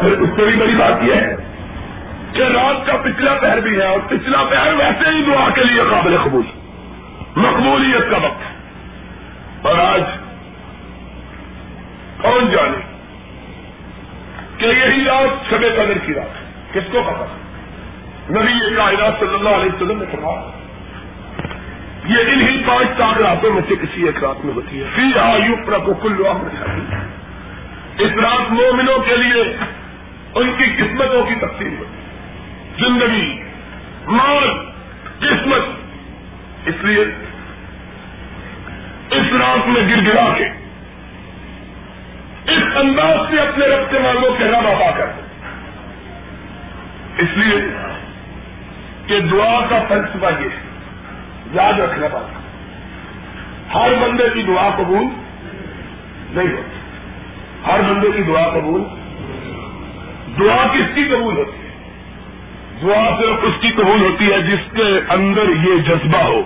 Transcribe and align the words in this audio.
پھر 0.00 0.12
اس 0.12 0.30
سے 0.36 0.44
بھی 0.44 0.56
بڑی 0.56 0.74
بات 0.74 1.04
یہ 1.04 1.14
ہے 1.14 1.36
کہ 2.32 2.42
رات 2.42 2.86
کا 2.86 2.96
پچھلا 2.96 3.34
پہر 3.34 3.60
بھی 3.60 3.76
ہے 3.76 3.86
اور 3.86 4.00
پچھلا 4.08 4.44
پہر 4.50 4.72
ویسے 4.72 5.10
ہی 5.10 5.22
دعا 5.22 5.48
کے 5.54 5.64
لیے 5.64 5.82
قابل 5.90 6.16
قبول، 6.24 6.42
مقبولیت 7.36 8.10
کا 8.10 8.16
وقت 8.16 9.66
اور 9.66 9.78
آج 9.78 10.02
کون 12.22 12.50
جانے 12.50 12.78
کہ 14.56 14.66
یہی 14.66 15.04
رات 15.04 15.50
شب 15.50 15.62
قدر 15.76 15.98
کی 16.06 16.14
رات 16.14 16.74
کس 16.74 16.92
کو 16.92 17.02
پتا 17.02 17.26
نبی 18.30 18.52
یہ 18.52 18.76
کائنات 18.76 19.20
صلی 19.20 19.34
اللہ 19.34 19.48
علیہ 19.48 19.74
وسلم 19.74 19.98
نے 19.98 20.04
کہا 20.10 20.50
یہ 22.04 22.32
انہی 22.32 22.62
پانچ 22.66 22.88
چار 22.98 23.20
راتوں 23.20 23.52
میں 23.52 23.62
سے 23.68 23.74
کسی 23.76 24.06
ایک 24.06 24.24
رات 24.24 24.44
میں 24.44 24.54
ہوتی 24.54 24.82
ہے۔ 24.82 24.84
فی 24.94 25.18
آیو 25.18 25.54
پر 25.66 25.78
کو 25.78 25.94
کل 25.94 26.22
اس 27.98 28.12
رات 28.16 28.52
مومنوں 28.52 28.98
کے 28.98 29.16
لیے 29.16 29.56
ان 30.38 30.52
کی 30.58 30.64
قسمتوں 30.64 31.26
کی 31.26 31.34
تقسیم 31.34 31.78
ہوتی 31.78 31.98
زندگی، 32.84 33.42
مال، 34.06 34.48
قسمت۔ 35.18 35.62
اس 36.66 36.74
لیے 36.80 37.04
اس 39.10 39.32
رات 39.40 39.68
میں 39.68 39.82
گر 39.88 40.12
گرا 40.12 40.34
کے، 40.38 40.44
اس 42.52 42.76
انداز 42.76 43.30
سے 43.30 43.40
اپنے 43.40 43.66
رب 43.66 43.90
کے 43.90 43.98
مانگوں 43.98 44.30
کے 44.38 44.44
رب 44.44 44.66
آبا 44.66 44.90
کر 44.90 45.06
اس 47.18 47.28
لیے 47.36 47.56
کہ 49.06 49.20
دعا 49.20 49.60
کا 49.70 49.82
فلسفہ 49.88 50.26
یہ 50.40 50.48
ہے، 50.48 50.68
یاد 51.52 51.80
رکھنا 51.80 52.08
پڑتا 52.08 52.38
ہر 53.74 53.90
بندے 54.00 54.28
کی 54.34 54.42
دعا 54.42 54.70
قبول 54.76 55.04
نہیں 56.30 56.52
ہوتی۔ 56.52 56.78
ہر 57.66 57.80
بندے 57.80 58.08
کی 58.16 58.22
دعا 58.22 58.48
قبول 58.48 58.84
دعا 60.40 60.66
کس 60.74 60.94
کی 60.94 61.04
قبول 61.04 61.36
ہوتی 61.36 61.58
ہے؟ 61.58 61.68
دعا 62.82 63.16
صرف 63.18 63.38
اس 63.42 63.54
کی 63.60 63.68
قبول 63.68 64.00
ہوتی 64.00 64.32
ہے 64.32 64.42
جس 64.42 64.76
کے 64.76 65.00
اندر 65.08 65.42
یہ 65.42 65.76
جذبہ 65.76 66.18
ہو 66.18 66.42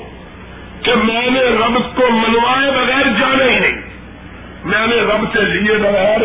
کہ 0.82 0.94
میں 0.94 1.30
نے 1.30 1.40
رب 1.40 1.96
کو 1.96 2.02
منوائے 2.10 2.70
بغیر 2.70 3.06
جانا 3.20 3.44
ہی 3.44 3.58
نہیں۔ 3.58 3.80
میں 4.64 4.86
نے 4.86 4.96
رب 4.96 5.24
سے 5.32 5.42
لیے 5.42 5.76
بغیر 5.76 6.18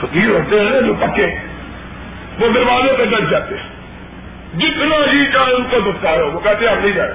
فقیر 0.00 0.28
ہوتے 0.28 0.60
ہیں 0.60 0.80
جو 0.80 0.94
پکے 1.00 1.26
وہ 2.40 2.48
دروازے 2.54 2.92
پہ 2.98 3.04
ڈر 3.04 3.30
جاتے 3.30 3.54
ہیں۔ 3.54 3.76
جتنا 4.58 5.06
جی 5.12 5.24
چاہے 5.32 5.52
ان 5.52 5.64
کو 5.70 5.80
دکھتا 5.80 6.10
ہو، 6.10 6.30
وہ 6.30 6.40
کہتے 6.40 6.66
ہیں 6.66 6.76
آپ 6.76 6.84
نہیں 6.84 6.94
جائے 6.94 7.12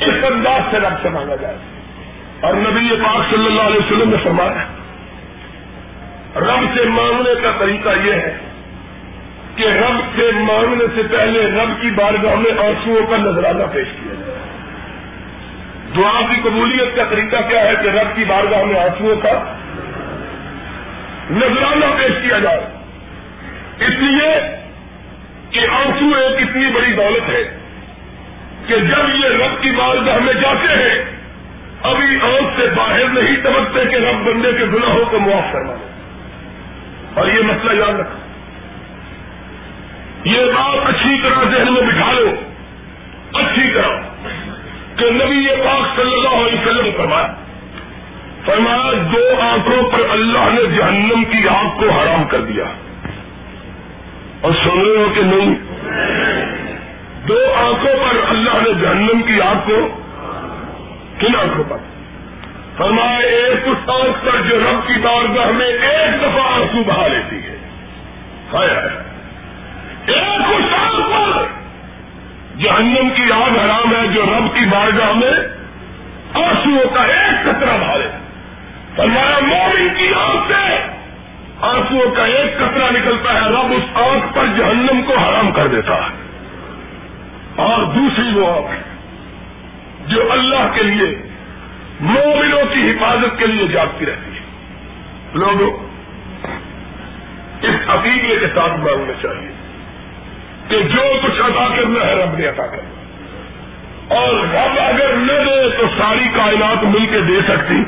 اس 0.00 0.24
انداز 0.24 0.60
سے 0.70 0.80
رب 0.80 1.02
سے 1.02 1.08
مانگا 1.08 1.36
جائے۔ 1.36 1.56
اور 2.40 2.54
نبی 2.54 2.94
پاک 3.04 3.34
صلی 3.34 3.46
اللہ 3.46 3.62
علیہ 3.62 3.78
وسلم 3.78 4.10
نے 4.10 4.16
فرمایا 4.24 4.75
رب 6.36 6.78
سے 6.78 6.88
مانگنے 6.88 7.34
کا 7.42 7.50
طریقہ 7.58 7.88
یہ 8.04 8.12
ہے 8.12 8.38
کہ 9.56 9.64
رب 9.64 10.00
سے 10.16 10.30
مانگنے 10.34 10.84
سے 10.94 11.16
پہلے 11.16 11.40
رب 11.40 11.82
کی 11.82 11.90
بارگاہ 11.90 12.34
میں 12.34 12.50
آنسو 12.58 13.06
کا 13.10 13.16
نظرانہ 13.16 13.62
پیش 13.72 13.86
کیا 13.86 14.14
جائے۔ 14.14 14.38
دعا 15.96 16.20
کی 16.20 16.40
قبولیت 16.42 16.96
کا 16.96 17.02
طریقہ 17.10 17.36
کیا 17.48 17.60
ہے 17.60 17.74
کہ 17.82 17.88
رب 17.88 18.16
کی 18.16 18.24
بارگاہ 18.24 18.64
میں 18.64 18.80
آنسو 18.80 19.14
کا 19.22 19.54
نظرانہ 21.30 21.84
پیش 21.96 22.12
کیا 22.22 22.38
جائے۔ 22.38 22.60
اس 23.80 23.94
لیے 23.98 24.56
کہ 25.50 25.58
آنسو 25.58 26.14
ایک 26.16 26.48
اتنی 26.48 26.66
بڑی 26.74 26.92
دولت 26.92 27.28
ہے 27.28 27.58
کہ 28.66 28.76
جب 28.76 29.24
یہ 29.24 29.28
رب 29.28 29.62
کی 29.62 29.70
بارگاہ 29.70 30.18
میں 30.18 30.32
جاتے 30.32 30.74
ہیں، 30.74 31.04
ابھی 31.82 32.18
آنکھ 32.22 32.60
سے 32.60 32.66
باہر 32.74 33.08
نہیں 33.08 33.36
سمجھتے 33.42 33.84
کہ 33.84 33.96
رب 33.96 34.26
بندے 34.26 34.52
کے 34.52 34.64
گناہوں 34.64 35.04
کو 35.10 35.18
معاف 35.18 35.52
کرنا 35.52 35.72
ہے 35.72 35.95
اور 37.16 37.26
یہ 37.26 37.42
مسئلہ 37.42 37.84
یاد 37.84 38.00
رکھو۔ 38.00 38.18
یہ 40.24 40.44
بات 40.44 40.88
اچھی 40.88 41.20
طرح 41.22 41.44
ذہن 41.44 41.72
میں 41.72 41.82
بٹھا 41.82 42.12
لو۔ 42.12 42.30
اچھی 43.32 43.70
طرح۔ 43.74 44.00
کہ 44.96 45.10
نبی 45.10 45.34
یہ 45.34 45.56
پاک 45.64 45.96
صلی 45.96 46.12
اللہ 46.12 46.28
علیہ 46.28 46.60
وسلم 46.60 46.90
فرمایا 46.96 47.34
فرمایا، 48.44 48.90
دو 49.12 49.40
آنکھوں 49.40 49.90
پر 49.90 50.00
اللہ 50.10 50.38
نے 50.38 50.76
جہنم 50.76 51.24
کی 51.24 51.48
آنکھ 51.48 51.80
کو 51.80 51.90
حرام 51.90 52.24
کر 52.24 52.40
دیا۔ 52.40 52.64
اور 54.40 54.52
سن 54.52 54.80
رہے 54.80 54.96
ہو 54.96 55.12
کہ 55.14 55.22
نہیں؟ 55.22 55.54
دو 57.28 57.38
آنکھوں 57.56 57.92
پر 57.94 58.16
اللہ 58.28 58.50
نے 58.50 58.74
جہنم 58.80 59.22
کی 59.22 59.40
آنکھ 59.40 59.68
کو، 59.68 59.88
کن 61.18 61.36
آنکھوں 61.36 61.64
پر؟ 61.68 61.76
فرمایا 62.76 63.18
ایک 63.18 63.68
اس 63.68 63.90
آنکھ 63.90 64.26
پر 64.26 64.42
جو 64.42 64.56
رب 64.58 64.88
کی 64.88 64.94
بارگاہ 65.02 65.46
میں 65.46 65.66
ایک 65.66 66.22
دفعہ 66.22 66.52
آنسو 66.52 66.82
بہا 66.86 67.08
لیتی 67.08 67.36
ہے۔ 67.36 67.56
ایک 70.06 70.40
اس 70.40 70.74
آنکھ 70.78 71.10
پر 71.10 71.42
جہنم 72.58 73.08
کی 73.16 73.32
آگ 73.32 73.58
حرام 73.58 73.94
ہے 73.94 74.08
جو 74.08 74.22
رب 74.22 74.54
کی 74.54 74.64
بارگاہ 74.64 75.12
میں 75.12 75.32
آنسو 76.34 76.88
کا 76.94 77.02
ایک 77.02 77.44
قطرہ 77.44 77.78
بہا 77.78 77.96
لیتا 77.96 78.18
فرمایا، 78.96 79.38
مومن 79.42 79.88
کی 79.98 80.08
آنکھ 80.14 80.52
سے 80.52 80.76
آنسو 81.60 82.10
کا 82.10 82.24
ایک 82.24 82.56
قطرہ 82.56 82.90
نکلتا 82.90 83.34
ہے، 83.34 83.40
رب 83.40 83.72
اس 83.76 83.96
آنکھ 83.96 84.36
پر 84.36 84.46
جہنم 84.56 85.02
کو 85.06 85.18
حرام 85.18 85.50
کر 85.50 85.66
دیتا 85.66 85.94
ہے۔ 85.94 86.26
اور 87.56 87.82
دوسری 87.82 88.40
وہ 88.40 88.56
آنکھ 88.56 88.80
جو 90.08 90.32
اللہ 90.32 90.70
کے 90.74 90.82
لیے 90.82 91.25
مومنوں 92.00 92.62
کی 92.74 92.90
حفاظت 92.90 93.38
کے 93.38 93.46
لیے 93.46 93.68
جاگتی 93.68 94.06
رہتی 94.06 94.30
ہے۔ 94.30 94.40
لوگوں، 95.34 95.86
اس 97.62 97.74
عقیدے 97.88 98.36
کے 98.40 98.46
ساتھ 98.54 98.80
مانگنا 98.80 99.12
چاہیے 99.22 99.50
کہ 100.68 100.82
جو 100.82 101.12
کچھ 101.22 101.40
ادا 101.40 101.68
کرنا 101.76 102.06
ہے 102.06 102.14
رب 102.14 102.38
نے 102.38 102.46
عطا 102.46 102.66
کرنا 102.66 102.90
اور 104.14 104.34
رب 104.34 104.80
اگر 104.80 105.12
نہ 105.12 105.32
دے 105.32 105.76
تو 105.76 105.86
ساری 105.98 106.28
کائنات 106.36 106.84
مل 106.84 107.06
کے 107.06 107.20
دے 107.20 107.40
سکتی۔ 107.48 107.82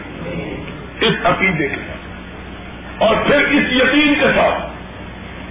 اس 1.06 1.14
عقیدے 1.24 1.68
کے 1.68 1.76
ساتھ۔ 1.76 3.02
اور 3.02 3.16
پھر 3.26 3.36
اس 3.36 3.72
یقین 3.72 4.14
کے 4.14 4.26
ساتھ 4.34 4.72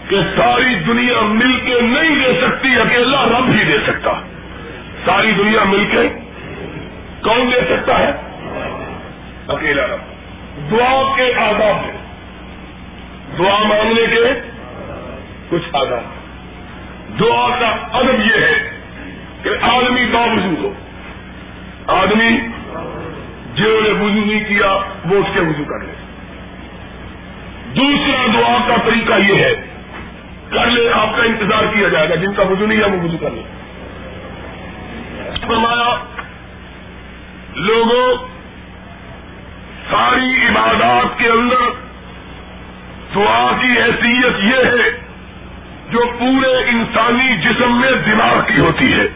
کہ 0.09 0.19
ساری 0.35 0.75
دنیا 0.75 1.21
مل 1.21 1.59
کے 1.65 1.81
نہیں 1.81 2.15
دے 2.15 2.41
سکتی، 2.41 2.75
اکیلا 2.75 3.25
رب 3.25 3.49
ہی 3.49 3.63
دے 3.63 3.77
سکتا۔ 3.87 4.11
ساری 5.05 5.31
دنیا 5.31 5.63
مل 5.63 5.85
کے 5.91 6.09
کون 7.21 7.51
دے 7.55 7.59
سکتا 7.69 7.99
ہے؟ 7.99 8.26
اکیلا 9.47 9.87
رب۔ 9.87 9.99
دعا 10.71 11.15
کے 11.15 11.33
آداب 11.33 11.75
ہے 11.75 11.97
دعا 13.37 13.63
مانگنے 13.63 14.15
کے 14.15 14.49
کچھ 15.49 15.69
آداب 15.73 16.17
دعا 17.19 17.59
کا 17.59 17.97
ادب 17.97 18.19
یہ 18.19 18.41
ہے 18.41 18.69
کہ 19.43 19.49
آدمی 19.61 20.05
باوضو 20.11 20.55
ہو۔ 20.61 20.73
آدمی 21.87 22.37
جنہوں 23.55 23.81
نے 23.81 23.89
وضو 23.89 24.25
نہیں 24.25 24.43
کیا، 24.47 24.71
وہ 25.05 25.15
اس 25.15 25.25
کے 25.33 25.39
وضو 25.39 25.63
کر 25.63 25.85
لے۔ 25.85 25.91
دوسرا 27.75 28.25
دعا 28.33 28.57
کا 28.67 28.75
طریقہ 28.85 29.13
یہ 29.31 29.43
ہے، 29.43 29.55
کر 30.49 30.65
لے، 30.65 30.91
آپ 30.93 31.17
کا 31.17 31.23
انتظار 31.23 31.63
کیا 31.73 31.87
جائے 31.87 32.09
گا، 32.09 32.15
جن 32.15 32.33
کا 32.33 32.43
وضو 32.43 32.67
نہیں 32.67 32.79
ہے، 32.79 32.85
وہ 32.85 33.03
وضو 33.03 33.17
کر 33.17 33.29
لے۔ 33.31 33.41
فرمایا، 35.47 35.95
لوگوں 37.55 38.36
ساری 39.91 40.47
عبادات 40.47 41.19
کے 41.19 41.27
اندر 41.27 41.87
دعا 43.15 43.51
کی 43.61 43.67
حیثیت 43.67 44.39
یہ 44.39 44.65
ہے 44.65 45.07
جو 45.89 45.99
پورے 46.19 46.69
انسانی 46.69 47.37
جسم 47.37 47.81
میں 47.81 47.91
دماغ 47.91 48.39
کی 48.47 48.59
ہوتی 48.59 48.93
ہے۔ 48.93 49.07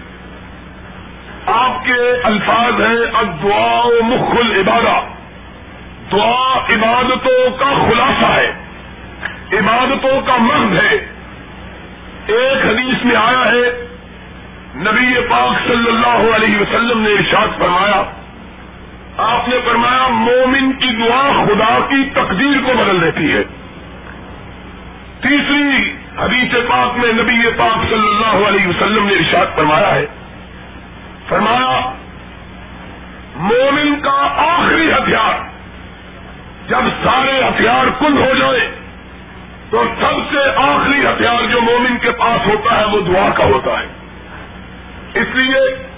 آپ 1.45 1.85
کے 1.85 2.21
الفاظ 2.23 2.81
ہیں 2.81 3.05
اب 3.13 3.43
دعا 3.43 3.85
مخل 4.03 4.59
عبادت 4.59 5.21
دعا 6.11 6.57
عبادتوں 6.57 7.57
کا 7.57 7.89
خلاصہ 7.89 8.25
ہے۔ 8.25 8.51
عبادتوں 9.53 10.21
کا 10.21 10.37
مرد 10.37 10.83
ہے۔ 10.83 10.95
ایک 12.27 12.65
حدیث 12.65 13.05
میں 13.05 13.15
آیا 13.15 13.51
ہے، 13.51 13.87
نبی 14.75 15.21
پاک 15.29 15.67
صلی 15.67 15.87
اللہ 15.87 16.35
علیہ 16.35 16.57
وسلم 16.57 17.01
نے 17.01 17.09
ارشاد 17.09 17.47
فرمایا 17.59 18.03
آپ 19.17 19.49
نے 19.49 19.55
فرمایا 19.65 20.07
مومن 20.07 20.71
کی 20.73 20.89
دعا 20.89 21.45
خدا 21.45 21.79
کی 21.89 22.09
تقدیر 22.13 22.61
کو 22.65 22.83
بدل 22.83 23.01
دیتی 23.01 23.33
ہے۔ 23.33 23.43
تیسری 25.21 25.93
حدیث 26.17 26.69
پاک 26.69 26.99
میں 26.99 27.13
نبی 27.13 27.49
پاک 27.57 27.89
صلی 27.89 28.07
اللہ 28.07 28.47
علیہ 28.47 28.67
وسلم 28.67 29.07
نے 29.07 29.13
ارشاد 29.13 29.55
فرمایا 29.55 29.95
ہے۔ 29.95 30.05
فرمایا، 31.29 31.93
مومن 33.35 33.99
کا 34.01 34.33
آخری 34.37 34.91
ہتھیار 34.91 35.51
جب 36.67 36.77
سارے 37.03 37.43
ہتھیار 37.43 37.85
کل 37.99 38.17
ہو 38.17 38.33
جائے، 38.39 38.71
تو 39.69 39.83
سب 39.99 40.33
سے 40.33 40.49
آخری 40.55 41.05
ہتھیار 41.05 41.45
جو 41.51 41.61
مومن 41.61 41.97
کے 41.97 42.11
پاس 42.11 42.47
ہوتا 42.47 42.79
ہے 42.79 42.85
وہ 42.85 43.01
دعا 43.01 43.29
کا 43.29 43.43
ہوتا 43.43 43.79
ہے۔ 43.79 43.87
اس 45.13 45.35
لیے 45.35 45.90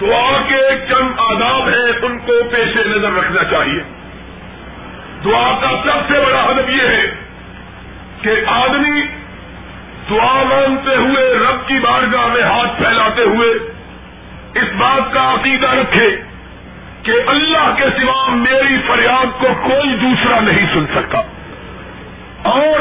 دعا 0.00 0.42
کے 0.48 0.84
چند 0.88 1.08
آداب 1.18 1.68
ہیں، 1.68 1.92
ان 2.02 2.18
کو 2.18 2.32
پیش 2.50 2.76
نظر 2.86 3.12
رکھنا 3.12 3.44
چاہیے۔ 3.44 3.82
دعا 5.24 5.58
کا 5.62 5.70
سب 5.84 6.12
سے 6.12 6.20
بڑا 6.26 6.40
ادب 6.40 6.70
یہ 6.70 6.88
ہے 6.88 7.06
کہ 8.22 8.30
آدمی 8.46 9.02
دعا 10.10 10.42
مانتے 10.42 10.96
ہوئے، 10.96 11.34
رب 11.34 11.68
کی 11.68 11.74
بارگاہ 11.74 12.26
میں 12.26 12.42
ہاتھ 12.42 12.82
پھیلاتے 12.82 13.22
ہوئے، 13.22 13.48
اس 14.54 14.72
بات 14.78 15.14
کا 15.14 15.34
عقیدہ 15.34 15.66
رکھے 15.66 16.22
کہ 17.02 17.12
اللہ 17.26 17.74
کے 17.76 17.84
سوا 18.00 18.28
میری 18.28 18.76
فریاد 18.86 19.40
کو 19.40 19.46
کوئی 19.62 19.94
دوسرا 19.94 20.40
نہیں 20.40 20.66
سن 20.74 20.86
سکتا۔ 20.94 21.18
اور 22.42 22.80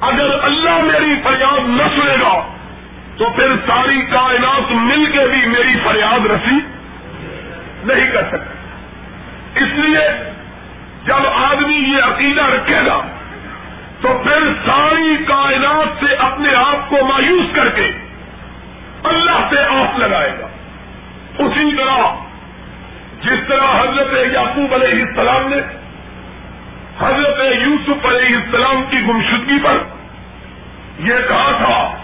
اگر 0.00 0.30
اللہ 0.42 0.78
میری 0.82 1.14
فریاد 1.24 1.60
نہ 1.68 2.00
سنے 2.00 2.14
گا 2.22 2.59
تو 3.20 3.30
پھر 3.30 3.48
ساری 3.66 4.00
کائنات 4.10 4.72
مل 4.72 5.06
کے 5.12 5.18
بھی 5.18 5.46
میری 5.46 5.74
فریاد 5.84 6.26
رسی 6.26 6.58
نہیں 7.84 8.12
کر 8.12 8.22
سکتی۔ 8.28 9.62
اس 9.64 9.68
لیے 9.72 10.32
جب 11.04 11.26
آدمی 11.34 11.76
یہ 11.76 12.02
عقیدہ 12.02 12.42
رکھے 12.42 12.78
گا، 12.86 13.00
تو 14.00 14.20
پھر 14.22 14.52
ساری 14.66 15.16
کائنات 15.28 16.04
سے 16.04 16.14
اپنے 16.14 16.54
آپ 16.54 16.90
کو 16.90 16.96
مایوس 17.06 17.54
کر 17.54 17.68
کے 17.68 17.90
اللہ 19.04 19.46
سے 19.50 19.62
آس 19.62 19.98
لگائے 19.98 20.32
گا۔ 20.40 20.46
اسی 21.38 21.76
طرح 21.76 21.98
جس 23.20 23.48
طرح 23.48 23.82
حضرت 23.82 24.32
یعقوب 24.32 24.74
علیہ 24.74 25.02
السلام 25.02 25.48
نے 25.48 25.60
حضرت 27.00 27.40
یوسف 27.62 28.06
علیہ 28.06 28.36
السلام 28.36 28.82
کی 28.90 29.00
گمشدگی 29.00 29.58
پر 29.62 29.82
یہ 30.98 31.14
کہا 31.28 31.52
تھا 31.58 31.99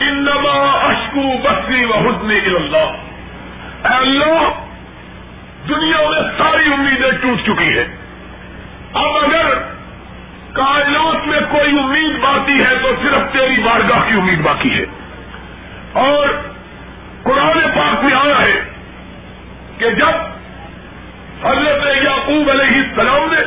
انما 0.00 0.70
اشکو 0.72 1.38
بسری 1.42 1.84
و 1.84 1.92
حسنی 1.94 2.38
اللہ 2.38 2.92
اے 3.86 3.94
اللہ، 3.94 4.66
دنیا 5.68 6.08
میں 6.08 6.20
ساری 6.38 6.74
امیدیں 6.74 7.10
ٹوٹ 7.20 7.46
چکی 7.46 7.78
ہیں۔ 7.78 7.96
اب 8.92 9.04
اگر 9.04 9.54
کائنات 10.52 11.26
میں 11.26 11.40
کوئی 11.50 11.78
امید 11.78 12.20
باقی 12.20 12.64
ہے 12.64 12.76
تو 12.82 12.88
صرف 13.02 13.32
تیری 13.32 13.62
بارگاہ 13.62 13.98
کی 14.08 14.14
امید 14.14 14.40
باقی 14.40 14.80
ہے۔ 14.80 14.84
اور 15.92 16.28
قرآن 17.22 17.58
پاک 17.74 18.04
میں 18.04 18.14
آیا 18.14 18.42
ہے 18.42 18.60
کہ 19.78 19.90
جب 19.90 20.30
حضرت 21.46 21.86
یعقوب 22.02 22.50
علیہ 22.50 22.76
السلام 22.76 23.32
نے 23.32 23.40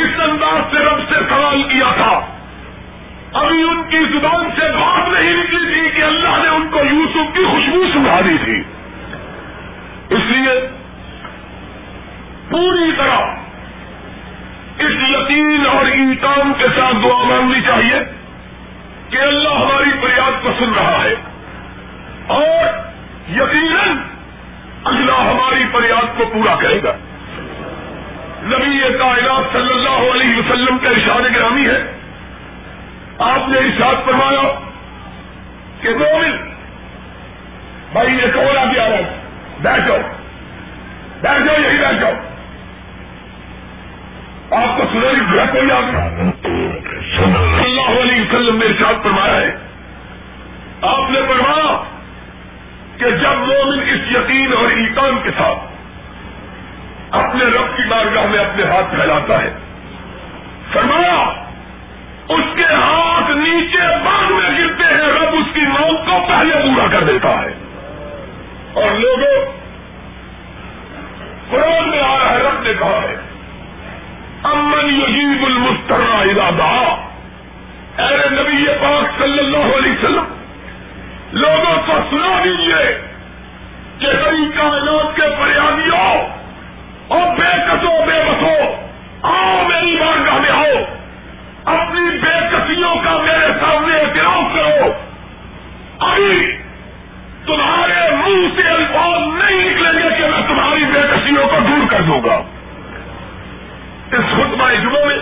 اس 0.00 0.20
انداز 0.20 0.72
سے 0.72 0.78
رب 0.78 0.98
سے 1.08 1.14
سوال 1.28 1.62
کیا 1.62 1.92
تھا 1.96 2.31
ابھی 3.32 3.62
ان 3.62 3.82
کی 3.90 3.98
زبان 3.98 4.50
سے 4.56 4.68
بات 4.68 5.08
نہیں 5.08 5.34
نکلی 5.34 5.74
تھی 5.74 5.90
کہ 5.90 6.02
اللہ 6.02 6.42
نے 6.42 6.48
ان 6.48 6.66
کو 6.70 6.78
یوسف 6.78 7.34
کی 7.34 7.44
خوشبو 7.50 7.84
سنا 7.92 8.20
دی 8.20 8.36
تھی۔ 8.44 8.62
اس 10.10 10.20
لیے 10.28 10.68
پوری 12.50 12.92
طرح 12.98 13.18
اس 14.78 14.92
یقین 15.08 15.64
اور 15.72 15.84
انکام 15.86 16.52
کے 16.58 16.66
ساتھ 16.76 16.96
دعا 17.02 17.24
مانگنی 17.24 17.60
چاہیے 17.60 18.02
کہ 19.10 19.16
اللہ 19.16 19.48
ہماری 19.48 19.90
فریاد 20.00 20.42
کو 20.42 20.50
سن 20.58 20.72
رہا 20.72 21.04
ہے 21.04 21.14
اور 22.26 22.64
یقیناً 23.30 23.96
اللہ 24.84 25.12
ہماری 25.12 25.64
فریاد 25.72 26.18
کو 26.18 26.24
پورا 26.32 26.54
کرے 26.54 26.80
گا۔ 26.82 26.92
نبی 28.42 28.80
کائنات 28.98 29.52
صلی 29.52 29.72
اللہ 29.72 30.14
علیہ 30.14 30.36
وسلم 30.36 30.78
کا 30.78 30.88
ارشاد 30.88 31.34
گرامی 31.34 31.66
ہے۔ 31.66 32.01
آپ 33.22 33.48
نے 33.48 33.58
ارشاد 33.58 33.94
فرمایا 34.04 34.58
کہ 35.80 35.88
مومن، 35.88 36.36
بھائی 37.92 38.14
یہ 38.14 38.32
کولا 38.34 38.64
بھی 38.64 38.78
آ 38.78 38.88
رہا 38.88 38.96
ہے؟ 38.96 39.16
بیٹھ 39.60 39.88
جاؤ۔ 39.88 39.98
بیٹھ 41.20 41.42
جاؤ، 41.44 41.56
یہی 41.58 41.78
بیٹھ 41.78 42.00
جاؤ۔ 42.00 42.12
آپ 44.50 44.76
کو 44.76 44.82
سنو 44.92 45.34
گھر 45.34 45.46
کوئی 45.46 45.70
آپ 45.70 45.84
اللہ 47.64 48.00
علیہ 48.00 48.22
وسلم 48.22 48.58
نے 48.58 48.66
ارشاد 48.66 48.94
فرمایا 49.02 49.36
ہے۔ 49.36 49.56
آپ 50.82 51.10
نے 51.10 51.20
فرمایا 51.28 51.82
کہ 52.98 53.10
جب 53.10 53.38
مومن 53.38 53.82
اس 53.82 54.10
یقین 54.10 54.52
اور 54.56 54.70
ایکان 54.70 55.18
کے 55.22 55.30
ساتھ 55.38 55.58
اپنے 57.10 57.44
رب 57.44 57.76
کی 57.76 57.82
بارگاہ 57.88 58.26
میں 58.26 58.38
اپنے 58.38 58.62
ہاتھ 58.64 58.94
پھیلاتا 58.94 59.42
ہے، 59.42 59.52
فرمایا 60.72 61.41
اس 62.34 62.56
کے 62.56 62.64
ہاتھ 62.64 63.30
نیچے 63.30 63.86
باغ 64.04 64.32
میں 64.32 64.50
گرتے 64.58 64.84
ہیں، 64.84 65.12
رب 65.12 65.34
اس 65.34 65.54
کی 65.54 65.60
موت 65.60 66.06
کو 66.06 66.18
پہلے 66.28 66.54
پورا 66.54 66.86
کر 66.92 67.04
دیتا 67.04 67.28
ہے۔ 67.28 67.52
اور 68.74 68.90
لوگوں، 68.98 69.44
قرآن 71.50 71.88
میں 71.88 72.00
آ 72.00 72.18
رہا 72.18 72.30
ہے، 72.30 72.38
رب 72.38 72.62
نے 72.62 72.72
کہا 72.78 73.00
ہے، 73.02 73.16
امن 74.42 74.86
یجیب 74.86 75.44
المسترا 75.44 76.18
ارادہ 76.18 76.70
اے 78.02 78.28
نبی 78.30 78.66
پاک 78.80 79.18
صلی 79.18 79.38
اللہ 79.38 79.76
علیہ 79.78 79.92
وسلم، 79.92 80.24
لوگوں 81.32 81.76
کو 81.86 81.92
سنا 82.10 82.40
دیجیے 82.44 82.98
کہ 83.98 84.06
کئی 84.06 84.48
کائنات 84.56 85.16
کے 85.16 85.22
فریادیوں، 85.22 86.28
اور 87.08 87.36
بے 87.36 87.52
کسو 87.68 87.92
بے 88.06 88.22
بسو 88.26 88.56
آؤ 89.22 89.62
میری 89.68 89.96
بارگاہ 89.96 90.38
میں 90.38 90.50
آؤ۔ 90.50 91.01
اپنی 91.64 92.18
بے 92.18 92.48
کسیوں 92.52 92.94
کا 93.04 93.16
میرے 93.16 93.46
سامنے 93.60 93.96
اعتراف 93.96 94.54
کرو۔ 94.54 94.92
ابھی 95.98 96.56
تمہارے 97.46 98.10
منہ 98.10 98.62
سے 98.62 98.68
الفاظ 98.68 99.44
نہیں 99.44 99.70
نکلیں 99.70 99.92
گے 99.92 100.08
کہ 100.18 100.24
میں 100.24 100.48
تمہاری 100.48 100.84
بے 100.84 101.00
کسیوں 101.00 101.48
کو 101.48 101.56
دور 101.68 101.86
کر 101.90 102.02
دوں 102.02 102.20
گا۔ 102.24 102.34
اس 104.12 104.32
خطبہ 104.32 104.70
جمعوں 104.82 105.06
میں 105.06 105.18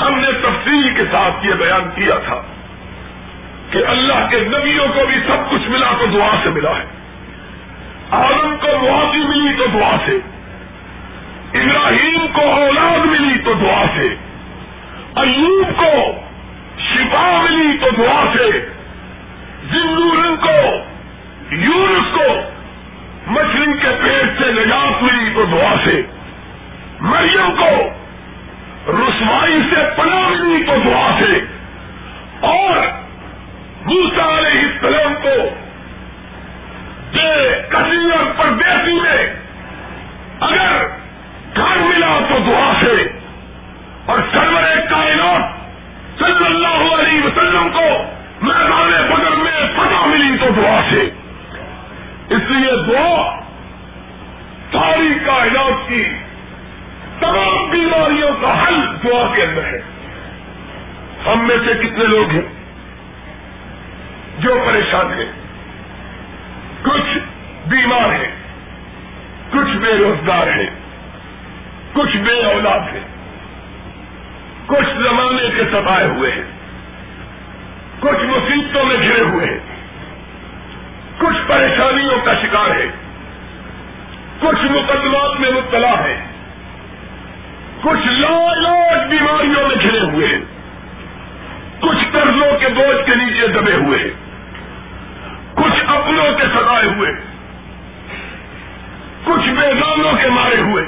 ہم 0.00 0.20
نے 0.20 0.32
تفصیل 0.32 0.94
کے 0.94 1.02
ساتھ 1.10 1.46
یہ 1.46 1.54
بیان 1.54 1.90
کیا 1.94 2.14
تھا 2.26 2.40
کہ 3.70 3.78
اللہ 3.86 4.28
کے 4.30 4.40
نبیوں 4.40 4.86
کو 4.94 5.06
بھی 5.06 5.16
سب 5.26 5.50
کچھ 5.50 5.68
ملا 5.68 5.92
تو 5.98 6.06
دعا 6.06 6.30
سے 6.42 6.50
ملا 6.50 6.70
ہے۔ 6.70 6.84
آدم 8.10 8.56
کو 8.56 8.90
معافی 8.90 9.18
ملی 9.18 9.56
تو 9.58 9.66
دعا 9.66 9.96
سے۔ 10.06 10.12
ابراہیم 11.54 12.26
کو 12.32 12.40
اولاد 12.40 13.06
ملی 13.06 13.38
تو 13.38 13.52
دعا 13.52 13.84
سے۔ 13.96 14.27
ایوب 15.18 15.76
کو 15.76 16.20
شفا 16.78 17.42
ملی 17.42 17.78
تو 17.78 17.90
دعا 17.90 18.24
سے 18.36 18.50
زندورن 19.70 20.36
کو، 20.36 20.82
یونس 21.50 22.14
کو 22.14 22.40
مچھلی 23.26 23.78
کے 23.78 23.88
پیٹ 24.02 24.42
سے 24.42 24.52
نجات 24.52 25.02
ملی 25.02 25.30
تو 25.34 25.44
دعا 25.44 25.74
سے۔ 25.84 26.02
مریم 27.00 27.56
کو 27.56 27.88
رسوائی 28.88 29.58
سے 29.70 29.76
پناہ 29.96 30.28
ملی 30.28 30.64
تو 30.64 30.72
دعا 30.84 31.18
سے۔ 31.20 31.40
اور 32.40 32.76
موسا 33.84 34.38
علیہ 34.38 34.60
السلام 34.60 35.14
کو 35.22 35.54
بے 37.12 37.62
کسی 37.68 38.12
اور 38.12 38.24
پردیسی 38.36 39.00
میں 39.00 39.34
اگر 40.40 40.86
گھر 41.56 41.78
ملا 41.78 42.18
تو 42.28 42.38
دعا 42.46 42.72
سے۔ 42.80 43.17
اور 44.08 44.18
سرور 44.32 44.62
کائنات 44.90 45.42
صلی 46.18 46.46
اللہ 46.46 46.94
علیہ 46.94 47.22
وسلم 47.22 47.68
کو 47.72 48.04
میدان 48.42 48.90
بدر 49.10 49.36
میں 49.36 49.68
فتح 49.76 50.06
ملی 50.06 50.36
تو 50.38 50.46
دعا 50.56 50.80
سے۔ 50.90 51.10
اس 52.34 52.42
لیے 52.48 52.70
دعا 52.86 53.40
ساری 54.72 55.18
کائنات 55.26 55.88
کی 55.88 56.04
تمام 57.20 57.70
بیماریوں 57.70 58.30
کا 58.40 58.68
حل 58.68 58.80
دعا 59.04 59.34
کے 59.34 59.42
اندر 59.42 59.64
ہے۔ 59.64 59.82
ہم 61.26 61.46
میں 61.46 61.56
سے 61.66 61.74
کتنے 61.74 62.04
لوگ 62.04 62.30
ہیں 62.30 62.48
جو 64.38 64.62
پریشان 64.66 65.06
ہیں؟ 65.06 65.32
کچھ 66.82 67.18
بیمار 67.66 68.12
ہیں، 68.12 68.30
کچھ 69.50 69.76
بے 69.76 69.98
روزگار 69.98 70.46
ہیں، 70.46 70.70
کچھ 71.92 72.16
بے 72.16 72.42
اولاد 72.52 72.80
ہیں۔ 72.80 73.17
کچھ 74.68 75.02
زمانے 75.02 75.50
کے 75.56 75.62
سبائے 75.72 76.06
ہوئے 76.06 76.30
ہیں 76.30 76.42
کچھ 78.00 78.24
مصیبتوں 78.24 78.84
میں 78.84 78.96
گھرے 78.96 79.20
ہوئے 79.20 79.46
ہیں 79.46 79.58
کچھ 81.18 81.36
پریشانیوں 81.46 82.18
کا 82.24 82.34
شکار 82.34 82.70
ہے 82.70 82.86
کچھ 84.40 84.64
مقدمات 84.64 85.40
میں 85.40 85.50
مبتلا 85.50 86.04
ہے 86.04 86.24
کچھ 87.82 88.06
لاج 88.06 89.08
بیماریوں 89.08 89.68
میں 89.68 89.76
گھرے 89.82 90.00
ہوئے 90.00 90.26
ہیں 90.26 90.40
کچھ 91.80 92.04
قرضوں 92.12 92.58
کے 92.58 92.68
بوجھ 92.68 93.06
کے 93.06 93.14
نیچے 93.14 93.46
دبے 93.46 93.74
ہوئے 93.74 93.98
ہیں 93.98 94.10
کچھ 95.54 95.84
اپنوں 95.86 96.38
کے 96.38 96.44
سدائے 96.54 96.86
ہوئے، 96.86 97.10
کچھ 99.24 99.48
بیگانوں 99.48 100.12
کے 100.22 100.28
مارے 100.28 100.60
ہوئے۔ 100.60 100.84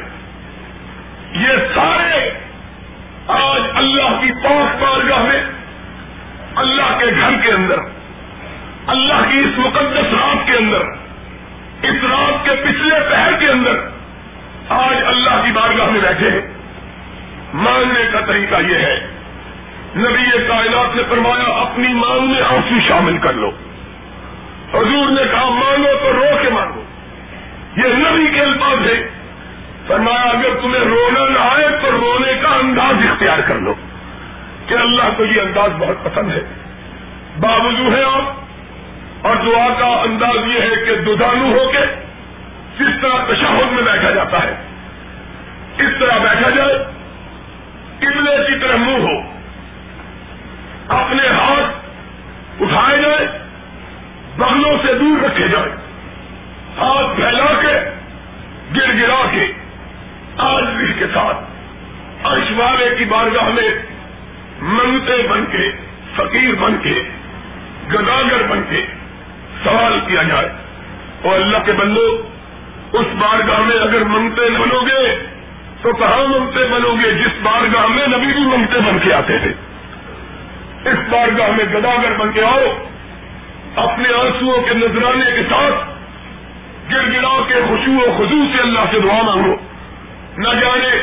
یہ 1.33 1.53
سارے 1.75 2.50
آج 3.27 3.63
اللہ 3.75 4.21
کی 4.21 4.33
پانچ 4.33 4.83
بارگاہ 4.83 5.23
میں، 5.23 5.43
اللہ 6.57 6.99
کے 6.99 7.07
گھر 7.07 7.31
کے 7.43 7.53
اندر، 7.53 7.77
اللہ 8.87 9.33
کی 9.33 9.39
اس 9.39 9.59
مقدس 9.59 10.13
رات 10.13 10.47
کے 10.47 10.53
اندر، 10.53 10.81
اس 11.83 12.05
رات 12.05 12.45
کے 12.45 12.51
پچھلے 12.63 12.95
پہر 13.11 13.33
کے 13.39 13.47
اندر 13.47 13.73
آج 14.69 14.97
اللہ 15.07 15.43
کی 15.45 15.53
بارگاہ 15.53 15.87
میں 15.87 16.01
بیٹھے 16.01 16.31
ہیں۔ 16.31 16.41
مانگنے 17.55 18.09
کا 18.13 18.21
طریقہ 18.21 18.57
یہ 18.69 18.75
ہے، 18.75 19.07
نبی 19.97 20.39
کائنات 20.49 20.97
نے 20.97 21.03
فرمایا، 21.09 21.45
اپنی 21.45 21.89
مانگ 21.89 22.31
میں 22.31 22.43
آنسو 22.43 22.75
شامل 22.89 23.19
کر 23.19 23.33
لو۔ 23.33 23.51
حضور 24.75 25.09
نے 25.11 25.23
کہا، 25.31 25.49
مانگو 25.49 25.91
تو 26.03 26.13
رو 26.13 26.43
کے 26.43 26.51
مانگو۔ 26.51 26.83
یہ 27.77 27.87
نبی 27.87 28.27
کے 28.35 28.41
الفاظ 28.41 28.87
ہے 28.87 29.20
فرمایا، 29.91 30.21
اگر 30.21 30.61
تمہیں 30.63 30.85
رونا 30.85 31.29
نہ 31.29 31.39
آئے 31.39 31.69
تو 31.83 31.91
رونے 31.91 32.33
کا 32.43 32.49
انداز 32.49 33.11
اختیار 33.11 33.39
کر 33.47 33.55
لو۔ 33.55 33.75
کہ 34.67 34.75
اللہ 34.75 35.03
کو 35.17 35.25
یہ 35.25 35.41
انداز 35.41 35.71
بہت 35.79 36.05
پسند 36.05 36.33
ہے۔ 36.33 36.41
باوجود 37.41 37.95
ہے 37.95 38.05
آپ، 38.05 38.41
اور 39.27 39.37
دعا 39.37 39.69
کا 39.79 39.87
انداز 39.87 40.37
یہ 40.47 40.61
ہے 40.61 40.85
کہ 40.85 40.95
ددانو 40.97 41.59
ہو 41.59 41.71
کے 41.73 41.79
جس 42.79 43.03
طرح 43.03 43.35
تشہد 43.35 43.73
میں 43.73 43.83
بیٹھا 43.83 44.11
جاتا 44.11 44.39
ہے، 44.39 44.55
اس 45.79 46.01
طرح 46.01 46.19
بیٹھا 46.19 46.51
جائے، 46.51 46.79
قبلے 47.99 48.37
کی 48.37 48.59
طرح 48.59 48.77
منہ 48.77 49.03
ہو، 49.03 49.33
اپنے 50.89 51.29
ہاتھ 51.29 51.77
اٹھائے 52.63 53.03
جائے، 53.03 53.39
بغلوں 54.37 54.79
سے 54.87 54.95
دور 54.95 55.25
رکھے 55.25 55.49
جائے، 55.49 55.71
ہاتھ 56.79 57.17
پھیلا 57.17 57.61
کے 57.61 57.91
گر 58.77 58.93
گرا 58.95 59.27
کے 59.31 59.53
آج 60.41 60.65
کے 60.99 61.05
ساتھ۔ 61.15 61.37
عرش 62.25 62.53
والے 62.57 62.95
کی 62.99 63.05
بارگاہ 63.05 63.49
میں 63.49 63.69
منگتے 64.63 65.29
بن 65.29 65.45
کے، 65.53 65.71
فقیر 66.17 66.55
بن 66.55 66.77
کے، 66.83 67.03
گداگر 67.95 68.43
بن 68.49 68.63
کے 68.71 68.87
سوال 69.65 70.01
کیا 70.07 70.23
جائے۔ 70.23 70.49
اور 71.25 71.41
اللہ 71.41 71.59
کے 71.67 71.73
بندو، 71.73 72.29
اس 72.93 73.07
بارگاہ 73.19 73.61
میں 73.61 73.77
اگر 73.77 74.05
منگتے 74.05 74.51
بنو 74.51 74.81
گے، 74.81 75.27
تو 75.83 75.93
کہاں 75.93 76.29
منگتے 76.29 76.65
بنو 76.65 76.95
گے؟ 77.05 77.13
جس 77.13 77.43
بارگاہ 77.43 77.87
میں 77.87 78.07
نبی 78.07 78.33
بھی 78.33 78.43
منگتے 78.43 78.79
بن 78.79 78.99
کے 78.99 79.13
آتے 79.13 79.39
تھے۔ 79.39 79.53
اس 80.91 80.99
بارگاہ 81.11 81.49
میں 81.49 81.65
گداگر 81.75 82.17
بن 82.19 82.33
کے 82.33 82.43
آؤ، 82.45 82.79
اپنے 83.77 84.09
آنسو 84.09 84.61
کے 84.61 84.75
نذرانے 84.75 85.31
کے 85.31 85.43
ساتھ 85.51 86.01
گر 86.93 87.13
گرا 87.13 87.41
کے 87.49 87.55
خوشو 87.69 87.93
و 87.93 88.15
خزو 88.19 88.57
سے 88.57 88.63
اللہ 88.63 88.81
سے 88.91 89.01
دعا 89.01 89.23
مانگو۔ 89.23 89.57
نہ 90.39 90.49
جانے 90.49 90.97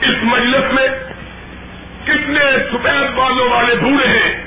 اس 0.00 0.16
مجلس 0.22 0.72
میں 0.72 0.88
کتنے 2.04 2.40
سفید 2.72 3.14
بالوں 3.14 3.48
والے 3.48 3.74
بوڑھے 3.74 4.06
ہیں 4.06 4.44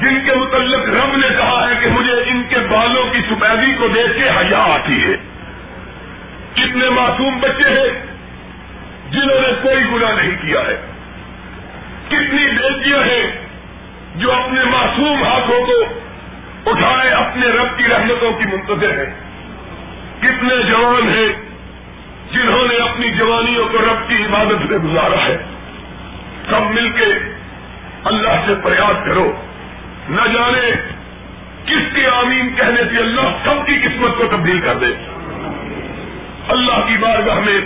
جن 0.00 0.20
کے 0.26 0.34
متعلق 0.34 0.88
رب 0.88 1.16
نے 1.16 1.28
کہا 1.28 1.68
ہے 1.70 1.74
کہ 1.80 1.90
مجھے 1.90 2.12
ان 2.12 2.42
کے 2.48 2.56
بالوں 2.58 3.04
کی 3.12 3.18
سفیدی 3.30 3.72
کو 3.78 3.88
دیکھ 3.88 4.18
کے 4.18 4.28
حیا 4.28 4.58
آتی 4.58 5.04
ہے۔ 5.04 5.16
کتنے 6.54 6.90
معصوم 6.90 7.38
بچے 7.38 7.70
ہیں 7.70 8.06
جنہوں 9.10 9.40
نے 9.40 9.48
کوئی 9.62 9.84
گناہ 9.92 10.12
نہیں 10.12 10.34
کیا 10.42 10.60
ہے۔ 10.60 10.80
کتنی 12.08 12.44
بیٹیاں 12.44 12.98
ہیں 12.98 13.46
جو 14.14 14.32
اپنے 14.32 14.64
معصوم 14.64 15.22
ہاتھوں 15.22 15.66
کو 15.66 15.84
اٹھائے 16.70 17.10
اپنے 17.10 17.46
رب 17.46 17.78
کی 17.78 17.84
رحمتوں 17.84 18.32
کی 18.32 18.44
منتظر 18.44 18.98
ہیں۔ 18.98 19.14
کتنے 20.20 20.62
جوان 20.62 21.08
ہیں 21.08 21.51
جنہوں 22.32 22.68
نے 22.68 22.76
اپنی 22.76 23.10
جوانیوں 23.10 23.68
کو 23.72 23.78
رب 23.78 24.08
کی 24.08 24.14
عبادت 24.14 24.70
میں 24.70 24.78
گزارا 24.78 25.28
ہے۔ 25.28 25.36
سب 26.50 26.62
مل 26.74 26.90
کے 26.90 27.04
اللہ 28.04 28.46
سے 28.46 28.54
پریاس 28.62 29.06
کرو۔ 29.06 29.32
نہ 30.08 30.20
جانے 30.34 30.70
کس 31.66 31.94
کے 31.94 32.06
آمین 32.06 32.56
کہنے 32.56 32.82
سے 32.92 32.98
اللہ 32.98 33.20
سب 33.20 33.66
کی 33.66 33.74
قسمت 33.74 34.18
کو 34.18 34.36
تبدیل 34.36 34.60
کر 34.60 34.74
دے۔ 34.74 34.86
اللہ 36.48 36.86
کی 36.88 36.96
بارگاہ 36.96 37.38
میں 37.38 37.60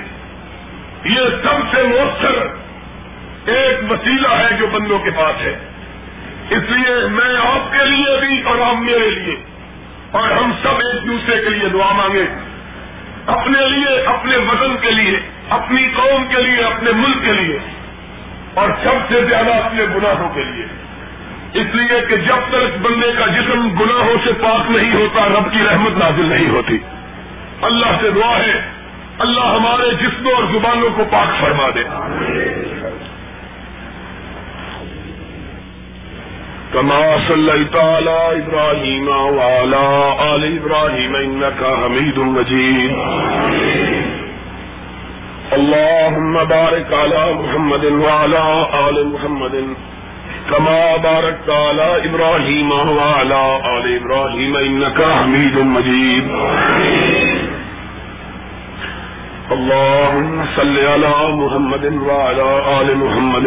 یہ 1.05 1.21
سب 1.43 1.77
سے 1.77 1.83
مؤثر 1.83 2.47
ایک 3.51 3.93
وسیلہ 3.93 4.29
ہے 4.29 4.57
جو 4.59 4.67
بندوں 4.67 4.99
کے 4.99 5.11
پاس 5.11 5.41
ہے۔ 5.41 5.59
اس 6.51 6.63
لیے 6.69 7.09
میں 7.09 7.37
آپ 7.39 7.73
کے 7.73 7.85
لیے 7.85 8.21
بھی 8.21 8.43
اور 8.43 8.59
آپ 8.59 8.77
میرے 8.77 9.11
لیے۔ 9.11 9.37
اور 10.11 10.31
ہم 10.31 10.53
سب 10.63 10.69
ایک 10.69 11.07
دوسرے 11.07 11.45
کے 11.45 11.51
لیے 11.51 11.69
دعا 11.69 11.93
مانگے 11.93 12.25
اپنے 13.27 13.69
لیے، 13.69 14.01
اپنے 14.01 14.37
وطن 14.37 14.77
کے 14.81 14.91
لیے، 14.91 15.19
اپنی 15.49 15.89
قوم 15.97 16.25
کے 16.27 16.43
لیے، 16.43 16.65
اپنے 16.65 16.93
ملک 16.93 17.25
کے 17.25 17.33
لیے، 17.33 17.59
اور 18.55 18.69
سب 18.85 19.13
سے 19.13 19.23
زیادہ 19.29 19.53
اپنے 19.53 19.85
گناہوں 19.85 20.31
کے 20.35 20.45
لیے۔ 20.45 20.67
اس 21.55 21.75
لیے 21.75 22.01
کہ 22.09 22.17
جب 22.17 22.37
تک 22.49 22.79
بندے 22.79 23.13
کا 23.19 23.27
جسم 23.27 23.79
گناہوں 23.79 24.17
سے 24.25 24.33
پاک 24.33 24.71
نہیں 24.71 24.95
ہوتا، 24.95 25.27
رب 25.27 25.53
کی 25.53 25.59
رحمت 25.71 25.99
نازل 25.99 26.27
نہیں 26.27 26.49
ہوتی۔ 26.49 26.79
اللہ 27.63 27.87
سے 28.01 28.11
دعا 28.11 28.39
ہے، 28.39 28.71
اللہ 29.19 29.41
ہمارے 29.41 29.95
جسموں 29.95 30.33
اور 30.33 30.45
زبانوں 30.45 30.91
کو 30.97 31.05
پاک 31.11 31.41
فرما 31.41 31.69
دے۔ 31.75 31.81
کما 36.77 37.03
صلی 37.27 37.65
تعالی 37.73 38.17
ابراہیم 38.39 39.09
والا 39.09 39.85
آل 40.25 40.43
ابراہیم 40.49 41.43
کا 41.59 41.71
حمید 41.83 42.19
المجید 42.25 42.93
اللهم 45.57 46.35
بارك 46.51 46.93
على 46.93 47.25
محمد 47.41 47.85
وعلى 47.85 48.45
آل 48.79 48.97
محمد 49.13 49.55
كما 50.51 50.97
باركت 50.97 51.51
على 51.51 51.89
إبراهيم 52.09 52.71
وعلى 52.73 53.43
آل 53.77 53.87
إبراهيم 54.01 54.57
إنك 54.57 55.01
حميد 55.21 55.57
مجيد. 55.59 56.31
اللهم 59.57 60.45
صل 60.57 60.77
على 60.93 61.15
محمد 61.43 61.85
وعلى 62.11 62.49
آل 62.81 62.97
محمد 63.05 63.47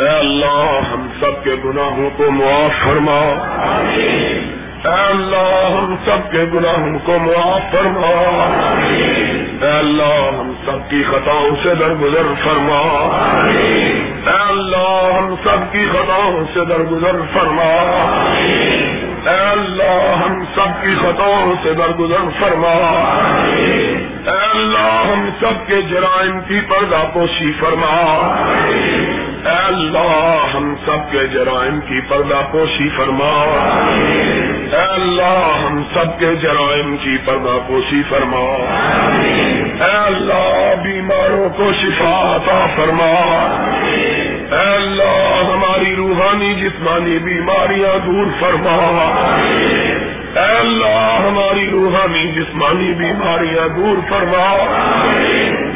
اے 0.00 0.18
اللہ، 0.18 0.80
ہم 0.92 1.08
سب 1.20 1.44
کے 1.44 1.50
گناہوں 1.64 2.10
کو 2.16 2.30
معاف 2.30 2.84
فرما۔ 2.84 3.34
اے 4.86 5.08
اللہ 5.10 5.76
ہم 5.76 5.94
سب 6.04 6.32
کے 6.32 6.38
گناہوں 6.54 6.98
کو 7.04 7.12
معاف 7.18 7.72
فرما۔ 7.72 8.34
اے 9.66 9.78
اللہ 9.78 10.38
ہم 10.38 10.52
سب 10.66 10.90
کی 10.90 11.02
خطاؤں 11.02 11.56
سے 11.62 11.74
درگزر 11.74 12.26
فرما۔ 12.44 12.80
اے 14.26 14.42
اللہ 14.48 15.18
ہم 15.18 15.34
سب 15.44 15.72
کی 15.72 15.86
خطاؤں 15.92 16.44
سے 16.54 16.64
درگزر 16.64 17.16
فرما۔ 17.32 17.72
اے 19.30 19.48
اللہ 19.50 20.16
ہم 20.16 20.44
سب 20.54 20.82
کی 20.82 20.94
خطاؤں 20.94 21.54
سے 21.62 21.74
درگزر 21.74 22.40
فرما۔ 22.40 23.02
اے 24.26 24.50
اللہ، 24.50 25.12
ہم 25.12 25.28
سب 25.40 25.66
کے 25.66 25.82
جرائم 25.82 26.40
کی 26.40 26.60
پردہ 26.60 27.04
پوشی 27.12 27.52
فرما۔ 27.52 28.26
اے 29.44 29.66
اللہ، 29.66 30.46
ہم 30.54 30.74
سب 30.86 31.12
کے 31.12 31.26
جرائم 31.26 31.80
کی 31.80 32.00
پردہ 32.00 32.40
پوشی 32.50 32.88
فرما۔ 32.88 33.44
اے 34.72 34.92
اللہ، 34.92 35.66
ہم 35.66 35.82
سب 35.94 36.18
کے 36.18 36.34
جرائم 36.34 36.96
کی 36.96 37.16
پردہ 37.24 37.58
پوشی 37.66 38.02
فرما۔ 38.08 38.46
اے 39.84 39.96
اللہ، 39.96 40.74
بیماروں 40.82 41.48
کو 41.48 41.72
شفا 41.72 42.36
عطا 42.36 42.66
فرما۔ 42.76 43.12
اے 44.50 44.74
اللہ، 44.74 45.42
ہماری 45.52 45.96
روحانی 45.96 46.54
جسمانی 46.54 47.18
بیماریاں 47.18 48.06
دور 48.06 48.26
فرما۔ 48.40 49.00
اے 50.36 50.58
اللہ، 50.58 51.28
ہماری 51.28 51.70
روحانی 51.70 52.32
جسمانی 52.32 52.94
بیماریاں 52.94 53.68
دور 53.68 54.10
فرما۔ 54.10 54.56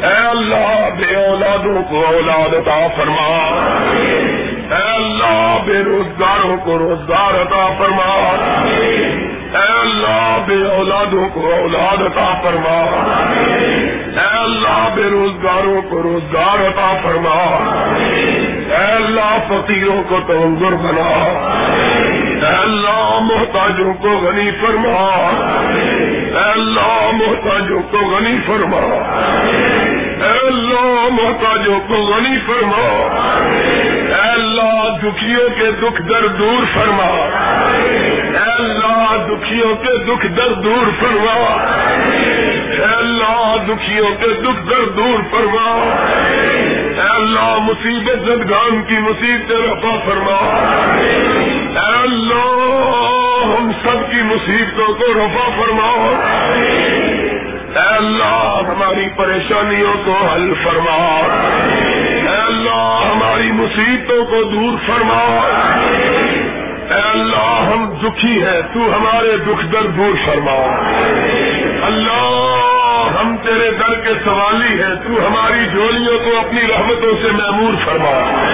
اے 0.07 0.27
اللہ، 0.27 0.89
بے 0.97 1.15
اولادوں 1.15 1.83
کو 1.89 2.05
اولاد 2.05 2.53
عطا 2.53 2.87
فرما۔ 2.95 3.37
اے 4.75 4.91
اللہ، 4.95 5.57
بے 5.65 5.83
روزگاروں 5.85 6.57
کو 6.57 6.77
روزگار 6.77 7.41
عطا 7.41 7.73
فرما۔ 7.77 8.35
اے 9.57 9.79
اللہ، 9.79 10.37
بے 10.45 10.71
اولادوں 10.75 11.29
کو 11.33 11.53
اولاد 11.53 12.01
عطا 12.01 12.33
فرما۔ 12.43 13.05
اے 14.21 14.37
اللہ، 14.37 14.89
بے 14.95 15.03
روزگاروں 15.03 15.81
کو 15.81 16.03
روزگار 16.03 16.67
عطا 16.67 16.93
فرما۔ 17.03 17.63
اے 18.69 18.91
اللہ، 18.91 19.37
فقیروں 19.47 20.03
کو 20.09 20.19
تنظر 20.27 20.75
بنا۔ 20.75 21.47
اے 22.41 22.55
اللہ 22.55 23.19
محتاجوں 23.21 23.93
کو 23.93 24.09
غنی 24.09 24.51
فرما۔ 24.51 25.07
اے 26.37 26.51
اللہ 26.51 27.11
محتاجوں 27.13 27.81
کو 27.91 27.97
غنی 27.97 28.37
فرما۔ 28.47 28.81
اے 30.25 30.47
اللہ 30.47 31.07
محتاجوں 31.11 31.79
کو 31.87 31.93
غنی 31.93 32.37
فرما۔ 32.47 33.07
اے 34.15 34.31
اللہ 34.31 34.97
دکھیوں 35.03 35.49
کے 35.49 35.71
دکھ 35.71 36.01
در 36.01 36.27
دور 36.27 36.65
فرما۔ 36.73 37.27
اے 38.37 38.51
اللہ 38.51 39.17
دکھیوں 39.27 39.75
کے 39.75 40.03
دکھ 40.05 40.27
در 40.27 40.53
دور 40.53 40.89
فرما۔ 40.99 41.65
اے 42.79 43.00
اللہ 43.21 43.73
دکھیوں 43.73 44.09
کے 44.09 44.41
دکھ 44.41 44.69
در 44.69 44.89
دور 44.89 45.21
فرما۔ 45.31 45.95
اے 46.95 47.15
اللہ 47.15 47.57
مصیبت 47.61 48.19
زدگان 48.25 48.83
کی 48.83 48.97
مصیبت 48.97 49.51
رفا 49.51 49.99
فرما۔ 50.05 50.37
اے 51.79 51.97
اللہ 52.01 53.55
ہم 53.59 53.71
سب 53.83 54.11
کی 54.11 54.21
مصیبتوں 54.21 54.93
کو 54.93 55.13
رفا 55.13 55.49
فرما۔ 55.57 56.11
اے 57.75 57.95
اللہ 57.95 58.61
ہماری 58.67 59.09
پریشانیوں 59.17 59.93
کو 60.05 60.11
حل 60.11 60.53
فرما۔ 60.63 61.21
اے 62.31 62.41
اللہ 62.41 62.99
ہماری 63.11 63.51
مصیبتوں 63.51 64.25
کو 64.25 64.43
دور 64.43 64.77
فرما۔ 64.87 65.47
اے 66.89 67.09
اللہ 67.09 67.69
ہم 67.73 67.89
دکھی 68.03 68.43
ہیں، 68.43 68.61
تو 68.73 68.79
ہمارے 68.79 69.37
دکھ 69.37 69.65
در 69.65 69.81
دور 69.81 70.13
فرما۔ 70.25 70.85
اللہ 71.85 72.50
ہم 73.21 73.35
تیرے 73.43 73.71
در 73.71 73.93
کے 73.95 74.09
سوالی 74.25 74.83
ہیں، 74.83 74.95
تو 74.95 75.27
ہماری 75.27 75.65
جولیوں 75.73 76.19
کو 76.19 76.39
اپنی 76.39 76.61
رحمتوں 76.61 77.11
سے 77.21 77.31
محمور 77.31 77.73
فرما۔ 77.85 78.45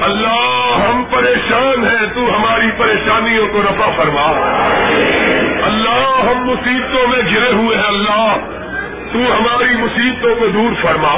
اللہ 0.00 0.88
ہم 0.88 1.04
پریشان 1.10 1.86
ہیں، 1.86 2.06
تو 2.14 2.20
ہماری 2.36 2.66
پریشانیوں 2.78 3.48
کو 3.48 3.62
رفع 3.62 3.90
فرما۔ 3.96 4.26
اللہ 5.64 6.22
ہم 6.22 6.44
مصیبتوں 6.44 7.08
میں 7.08 7.18
گرے 7.18 7.52
ہوئے 7.52 7.76
ہیں، 7.76 7.84
اللہ، 7.84 8.36
تو 9.12 9.18
ہماری 9.18 9.76
مصیبتوں 9.78 10.34
کو 10.34 10.46
دور 10.46 10.72
فرما۔ 10.82 11.12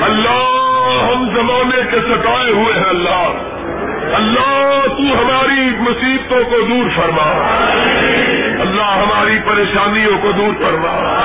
اللہ 0.00 0.74
ہم 1.08 1.34
زمانے 1.36 1.82
کے 1.90 2.00
ستائے 2.00 2.50
ہوئے 2.50 2.78
ہیں، 2.78 2.88
اللہ۔ 2.88 3.32
اللہ 4.14 4.86
تو 4.86 5.20
ہماری 5.20 5.70
مصیبتوں 5.80 6.44
کو 6.44 6.60
دور 6.60 6.88
فرما۔ 6.96 7.56
اللہ 8.60 8.82
ہماری 8.82 9.38
پریشانیوں 9.44 10.18
کو 10.22 10.32
دور 10.32 10.62
فرما۔ 10.62 11.22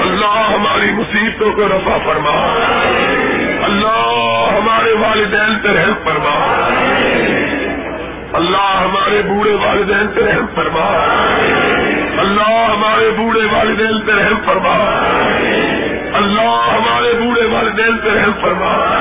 اللہ 0.00 0.54
ہماری 0.54 0.90
مصیبتوں 0.90 1.52
کو 1.52 1.68
رفع 1.68 1.98
فرما۔ 2.04 2.64
اللہ 3.64 4.50
ہمارے 4.56 4.92
والدین 4.92 5.58
پہ 5.58 5.68
رحم 5.68 5.92
فرما۔ 6.04 6.68
اللہ 8.32 8.56
ہمارے 8.56 9.22
بوڑھے 9.22 9.54
والدین 9.54 10.08
پہ 10.14 10.20
رحم 10.20 10.46
فرما۔ 10.54 11.14
اللہ 12.18 12.66
ہمارے 12.72 13.10
بوڑھے 13.10 13.40
والدین 13.52 14.00
پہ 14.00 14.12
رحم 14.12 14.36
فرما۔ 14.46 14.76
اللہ 16.12 16.72
ہمارے 16.76 17.12
بوڑھے 17.12 17.44
والدین 17.44 17.98
پہ 17.98 18.08
رحم 18.10 18.32
فرما۔ 18.40 18.96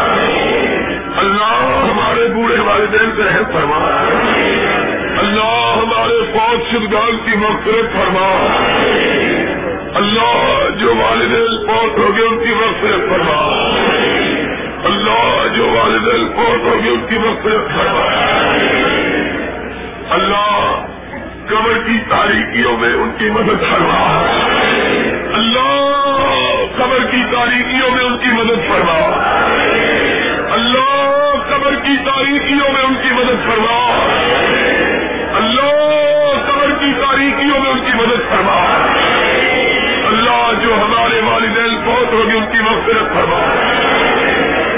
اللہ 1.19 1.89
ہمارے 1.91 2.27
بوڑھے 2.27 2.59
والدین 2.59 3.11
پہ 3.11 3.23
رحم 3.23 3.43
فرما۔ 3.53 4.03
اللہ 5.17 5.75
ہمارے 5.77 6.25
فوج 6.33 6.59
شدگان 6.71 7.17
کی 7.25 7.38
مغفرت 7.38 7.93
فرما۔ 7.93 8.47
اللہ 9.95 10.67
جو 10.77 10.95
والدین 10.95 11.67
فوت 11.67 11.97
ہو 11.99 12.17
گئے 12.17 12.25
ان 12.25 12.39
کی 12.39 12.53
مغفرت 12.53 13.10
فرما۔ 13.10 13.69
اللہ 14.84 15.47
جو 15.55 15.69
والدین 15.69 16.27
فوت 16.36 16.60
ہو 16.60 16.79
گئے 16.84 16.91
ان 16.91 17.05
کی 17.10 17.17
مغفرت 17.17 17.77
فرما۔ 17.77 18.05
اللہ 20.10 20.86
کمر 21.47 21.77
کی 21.77 21.97
تاریکیوں 22.10 22.77
میں 22.77 22.93
ان 22.93 23.12
کی 23.17 23.29
مدد 23.29 23.62
فرما۔ 23.69 24.25
اللہ 25.34 26.05
قبر 26.77 27.03
کی 27.12 27.23
تاریکیوں 27.32 27.91
میں 27.91 28.03
ان 28.03 28.17
کی 28.17 28.27
مدد 28.27 28.67
فرما۔ 28.67 29.25
قبر 31.69 31.77
کی 31.77 31.97
تاریکیوں 32.05 32.73
میں 32.73 32.82
ان 32.82 32.93
کی 33.03 33.12
مدد 33.12 33.47
فرما۔ 33.47 34.08
اللہ 35.34 36.51
قبر 36.51 36.71
کی 36.71 36.93
تاریکیوں 36.93 37.60
میں 37.60 37.71
ان 37.71 37.79
کی 37.79 37.93
مدد 37.93 38.29
فرما۔ 38.29 38.88
اللہ 40.05 40.51
جو 40.62 40.73
ہمارے 40.73 41.21
والدین 41.21 41.77
بہت 41.86 42.13
ہوگی، 42.13 42.38
ان 42.38 42.45
کی 42.51 42.60
مغفرت 42.62 43.13
فرما۔ 43.13 43.39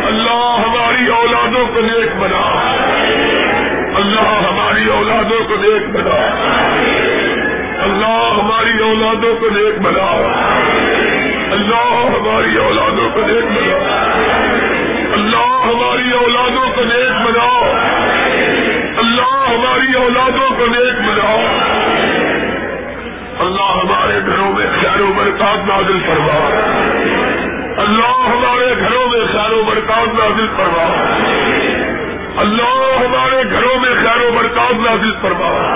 اللہ 0.07 0.67
ہماری 0.67 1.07
اولادوں 1.07 1.67
کو 1.73 1.81
نیک 1.81 2.15
بنا۔ 2.19 2.73
اللہ 3.95 4.49
ہماری 4.49 4.85
اولادوں 4.89 5.47
کو 5.47 5.55
نیک 5.55 5.89
بنا۔ 5.89 6.15
اللہ 7.83 8.39
ہماری 8.39 8.83
اولادوں 8.83 9.35
کو 9.35 9.49
نیک 9.49 9.81
بنا۔ 9.81 10.31
اللہ 11.51 12.17
ہماری 12.17 12.57
اولادوں 12.57 13.09
کو 13.09 13.21
نیک 13.21 13.45
بنا۔ 13.45 13.77
اللہ 15.13 15.63
ہماری 15.63 16.11
اولادوں 16.11 16.75
کو 16.75 16.83
نیک 16.83 17.11
بناؤ۔ 17.11 17.63
اللہ 18.97 19.49
ہماری 19.49 19.93
اولادوں 19.93 20.49
کو 20.57 20.65
نیک 20.65 21.01
بناؤ۔ 21.01 21.39
اللہ 23.39 23.61
ہمارے 23.61 24.19
گھروں 24.25 24.53
میں 24.53 24.65
خیر 24.81 25.01
و 25.01 25.13
برکات 25.15 25.67
نازل 25.67 25.99
فرما۔ 26.05 26.49
اللہ 27.77 28.29
ہمارے 28.29 28.75
گھروں 28.79 29.07
میں 29.09 29.25
خیر 29.31 29.53
و 29.53 29.63
برکات 29.63 30.13
نازل 30.13 30.47
فرما۔ 30.57 31.13
اللہ 32.37 33.05
ہمارے 33.05 33.43
گھروں 33.51 33.79
میں 33.79 33.93
خیر 34.03 34.21
و 34.21 34.31
برکات 34.31 34.73
نازل 34.73 35.11
فرما۔ 35.21 35.73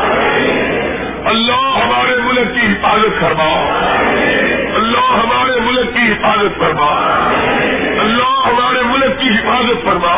اللہ 1.29 1.81
ہمارے 1.83 2.17
ملک 2.21 2.53
کی 2.53 2.61
حفاظت 2.61 3.21
فرما۔ 3.21 3.79
اللہ 4.75 5.11
ہمارے 5.11 5.59
ملک 5.59 5.93
کی 5.93 6.11
حفاظت 6.11 6.59
فرما۔ 6.59 7.11
اللہ 8.05 8.47
ہمارے 8.47 8.81
ملک 8.83 9.21
کی 9.21 9.29
حفاظت 9.29 9.85
فرما۔ 9.85 10.13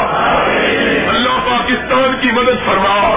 اللہ 1.07 1.29
پاکستان 1.29 2.17
کی 2.21 2.31
مدد 2.31 2.65
فرما۔ 2.65 3.15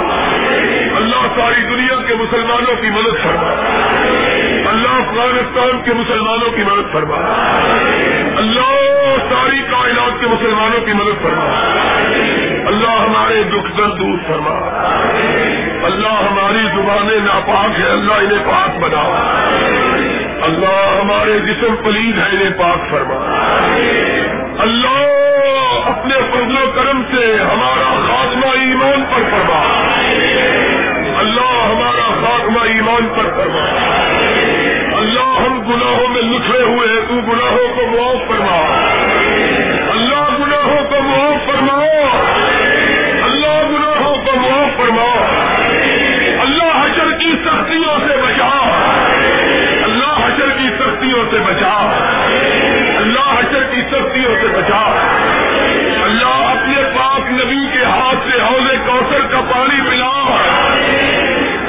اللہ 0.97 1.41
ساری 1.41 1.63
دنیا 1.63 2.03
کے 2.09 2.15
مسلمانوں 2.15 2.83
کی 2.83 2.91
مدد 2.91 3.23
فرما۔ 3.23 3.51
اللہ 4.71 4.89
افغانستان 4.89 5.83
کے 5.85 5.93
مسلمانوں 5.95 6.51
کی 6.51 6.63
مدد 6.63 6.93
فرما۔ 6.93 7.17
اللہ 8.37 8.77
ساری 9.31 9.61
کائنات 9.71 10.21
کے 10.21 10.27
مسلمانوں 10.27 10.87
کی 10.87 10.93
مدد 10.93 11.23
فرما۔ 11.23 11.45
اللہ 12.67 12.89
ہمارے 12.89 13.43
دکھ 13.43 13.79
درد 13.79 14.01
دور 14.01 14.19
فرما۔ 14.27 14.55
اللہ 15.83 16.09
ہماری 16.09 16.67
زبانیں 16.77 17.21
ناپاک 17.21 17.81
ہے 17.81 17.89
اللہ 17.91 18.13
انہیں 18.13 18.45
پاک 18.47 18.79
بنا۔ 18.79 19.03
اللہ 20.43 21.01
ہمارے 21.03 21.39
جسم 21.39 21.75
پلید 21.85 22.19
ہے 22.19 22.25
انہیں 22.25 22.59
پاک 22.59 22.91
فرما۔ 22.91 23.37
اللہ 24.61 25.11
اپنے 25.87 26.15
فضل 26.15 26.57
و 26.57 26.71
کرم 26.75 27.03
سے 27.11 27.37
ہمارا 27.43 27.95
خاتمہ 28.09 28.47
ایمان 28.47 29.03
پر 29.03 29.23
فرما۔ 29.31 29.89
اللہ 31.19 31.65
ہمارا 31.65 32.15
خاتمہ 32.21 32.61
ایمان 32.61 33.09
پر 33.09 33.25
فرما۔ 33.37 33.65
اللہ 34.97 35.41
ہم 35.41 35.61
گناہوں 35.69 36.09
میں 36.09 36.23
لکھے 36.23 36.63
ہوئے 36.63 36.89
ہیں، 36.89 37.01
تو 37.09 37.15
گناہوں 37.15 37.69
کو 37.69 37.87
معاف 37.87 38.29
فرما۔ 38.29 38.87
اللہ 39.91 40.45
گناہوں 40.45 40.89
کو 40.91 41.01
معاف 41.01 41.47
فرما۔ 41.47 41.83
اللہ 43.25 43.63
گناہوں 43.71 44.17
کو 44.17 44.37
معاف 44.37 44.77
فرما۔ 44.77 45.27
اللہ 46.41 46.85
حشر 46.85 47.19
کی 47.19 47.33
سختیوں 47.45 47.99
سے 48.09 48.17
بچا۔ 48.23 48.61
کی 50.61 50.69
سختیوں 50.79 51.23
سے 51.31 51.39
بچا 51.45 51.75
اللہ 53.01 53.29
حشر 53.29 53.63
کی 53.71 53.83
سختیوں 53.91 54.35
سے 54.41 54.49
بچا 54.55 54.81
اللہ 56.05 56.35
اپنے 56.49 56.83
پاک 56.97 57.31
نبی 57.33 57.61
کے 57.73 57.85
ہاتھ 57.85 58.27
سے 58.27 58.41
حوض 58.41 58.69
کوثر 58.87 59.27
کا 59.33 59.41
پانی 59.51 59.81
پلا 59.87 60.11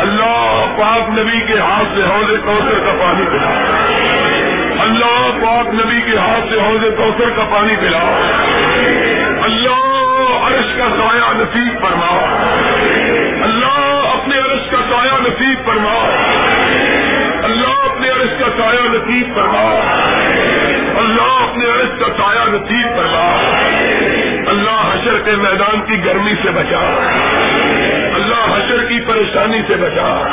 اللہ 0.05 0.65
پاک 0.77 1.09
نبی 1.09 1.39
کے 1.47 1.59
ہاتھ 1.59 1.95
سے 1.95 2.03
حوض 2.03 2.33
کوثر 2.45 2.79
کا 2.85 2.95
پانی 3.01 3.25
پلا 3.31 3.53
اللہ 4.81 5.17
پاک 5.41 5.73
نبی 5.73 6.01
کے 6.01 6.17
ہاتھ 6.17 6.53
سے 6.53 6.59
حوض 6.59 6.85
کوثر 6.97 7.33
کا 7.35 7.45
پانی 7.51 7.75
پلا 7.81 8.03
اللہ 9.47 10.45
عرش 10.49 10.75
کا 10.77 10.89
سایہ 10.97 11.31
نصیب 11.37 11.81
فرما 11.81 12.13
اللہ 13.43 14.09
اپنے 14.13 14.39
عرش 14.39 14.69
کا 14.71 14.83
سایہ 14.89 15.21
نصیب 15.21 15.65
فرما 15.65 15.97
اللہ 17.51 17.91
اپنے 17.91 18.09
عرش 18.09 18.29
کا 18.39 18.45
سایہ 18.57 18.89
نصیب 18.89 19.35
فرما۔ 19.35 19.79
اللہ 20.97 21.49
اپنے 21.49 21.65
عرش 21.65 21.99
کا 21.99 22.07
سایہ 22.17 22.49
نصیب 22.49 22.87
فرما۔ 22.95 23.37
اللہ 24.47 24.93
حشر 24.93 25.19
کے 25.19 25.31
میدان 25.31 25.81
کی 25.81 26.05
گرمی 26.05 26.33
سے 26.43 26.51
بچا۔ 26.51 27.09
اللہ 28.15 28.57
حشر 28.57 28.83
کی 28.83 28.99
پریشانی 28.99 29.61
سے 29.67 29.75
بچا۔ 29.75 30.23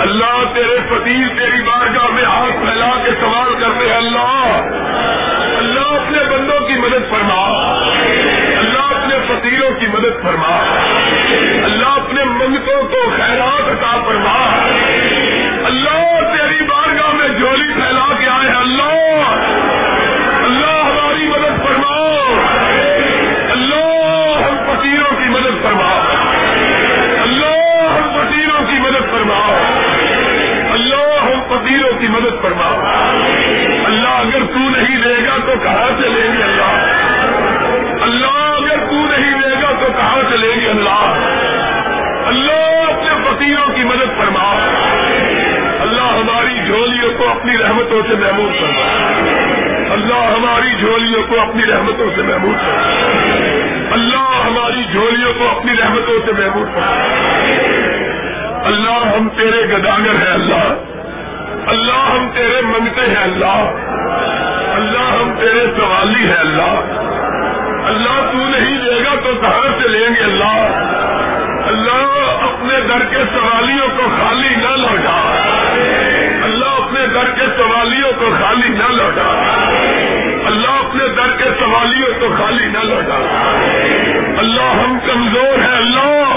اللہ 0.00 0.54
تیرے 0.54 0.76
فقیر 0.88 1.28
تیری 1.38 1.62
بارگاہ 1.62 2.06
میں 2.10 2.24
ہاتھ 2.24 2.52
پھیلا 2.52 2.90
کے 3.04 3.10
سوال 3.20 3.54
کرتے 3.60 3.88
ہیں۔ 3.88 3.96
اللہ 3.96 4.60
اللہ 5.56 5.80
اپنے 5.80 6.24
بندوں 6.24 6.60
کی 6.60 6.74
مدد 6.74 7.10
فرما۔ 7.10 7.72
اللہ 8.58 8.78
اپنے 8.78 9.18
فقیروں 9.26 9.70
کی 9.80 9.86
مدد 9.86 10.22
فرما۔ 10.22 10.78
اللہ 11.64 11.88
اپنے 11.88 12.24
منگتوں 12.24 12.82
کو 12.82 13.10
خیرات 13.10 13.68
عطا 13.68 13.96
فرما۔ 14.06 14.68
اللہ 15.72 16.20
تیری 16.32 16.64
بارگاہ 16.64 17.12
میں 17.12 17.28
جھولی 17.28 17.72
پھیلا 17.74 18.06
کے 18.20 18.28
آئے 18.28 18.48
ہیں۔ 18.48 18.56
اللہ 18.56 19.28
اللہ 20.44 20.82
ہماری 20.84 21.28
مدد 21.28 21.62
فرماؤ 21.62 22.16
اللہ 23.50 24.42
ہم 24.42 24.56
فقیروں 24.66 25.16
کی 25.18 25.28
مدد 25.28 25.62
فرماؤ 25.62 26.00
اللہ 27.22 27.92
ہم 27.92 28.10
فقیروں 28.16 28.66
کی 28.66 28.78
مدد 28.78 29.10
فرماؤ 29.10 29.54
اللہ 30.72 31.22
ہم 31.22 31.40
فقیروں 31.48 31.98
کی 32.00 32.08
مدد 32.08 32.42
فرماؤ 32.42 32.80
اللہ 33.84 34.08
اگر 34.08 34.44
تو 34.44 34.58
نہیں 34.58 35.02
دے 35.02 35.16
گا 35.26 35.36
تو 35.46 35.52
کہاں 35.62 35.90
سے 36.02 36.08
لیں 36.08 36.38
گے 36.38 36.42
اللہ؟ 36.42 36.72
اللہ 38.02 38.38
اگر 38.56 38.84
تو 38.90 39.06
نہیں 39.06 39.40
دے 39.40 39.62
گا 39.62 39.70
تو 39.80 39.92
کہاں 39.96 40.22
سے 40.30 40.36
لیں 40.36 40.60
گے 40.60 40.70
اللہ؟ 40.70 41.02
اللہ 42.26 42.92
اپنے 42.92 43.10
فقیروں 43.24 43.68
کی 43.76 43.84
مدد 43.84 44.18
فرماؤ 44.18 44.58
جھولیوں 46.72 47.18
کو 47.18 47.28
اپنی 47.28 47.58
رحمتوں 47.58 48.02
سے 48.08 48.14
محمود 48.14 48.60
فرما 48.60 49.12
اللہ 49.92 50.14
ہماری 50.14 50.74
جھولیوں 50.80 51.22
کو 51.28 51.40
اپنی 51.40 51.62
رحمتوں 51.64 52.06
سے 52.16 52.22
محمود 52.22 52.56
فرما 52.56 52.88
اللہ 53.92 54.46
ہماری 54.46 54.84
جھولیوں 54.92 55.34
کو 55.38 55.48
اپنی 55.48 55.72
رحمتوں 55.72 56.18
سے 56.26 56.32
محمود 56.32 56.68
فرما 56.74 57.04
اللہ 58.64 59.16
ہم 59.16 59.28
تیرے 59.28 59.64
گداگر 59.64 60.26
ہیں 60.26 60.34
اللہ۔ 60.34 60.74
اللہ 61.66 62.10
ہم 62.10 62.28
تیرے 62.34 62.60
منگتے 62.60 63.00
ہیں 63.00 63.22
اللہ۔ 63.22 63.74
اللہ 64.74 65.22
ہم 65.22 65.32
تیرے 65.40 65.66
سوالی 65.76 66.26
ہیں 66.26 66.40
اللہ۔ 66.40 66.80
اللہ 67.86 68.32
تو 68.32 68.38
نہیں 68.38 68.78
دے 68.78 69.04
گا 69.04 69.14
تو 69.24 69.34
کہاں 69.40 69.82
سے 69.82 69.88
لیں 69.88 70.14
گے 70.14 70.24
اللہ؟ 70.24 70.78
اللہ 71.66 72.18
اپنے 72.42 72.80
در 72.80 73.04
کے 73.04 73.16
سوالیوں 73.16 73.88
کو 73.96 74.02
خالی 74.20 74.48
نہ 74.48 74.76
لوٹا۔ 74.76 75.38
اپنے 76.92 77.06
در 77.06 77.30
کے 77.34 77.46
سوالیوں 77.56 78.12
کو 78.18 78.30
خالی 78.40 78.68
نہ 78.68 78.92
لوٹا۔ 78.92 79.28
اللہ 80.46 80.68
اپنے 80.68 81.08
در 81.08 81.36
کے 81.36 81.44
سوالیوں 81.44 82.20
کو 82.20 82.36
خالی 82.38 82.66
نہ 82.66 82.78
لوٹا۔ 82.78 83.14
اللہ 84.38 84.62
ہم 84.62 84.98
کمزور 85.06 85.58
ہیں، 85.58 85.76
اللہ۔ 85.76 86.34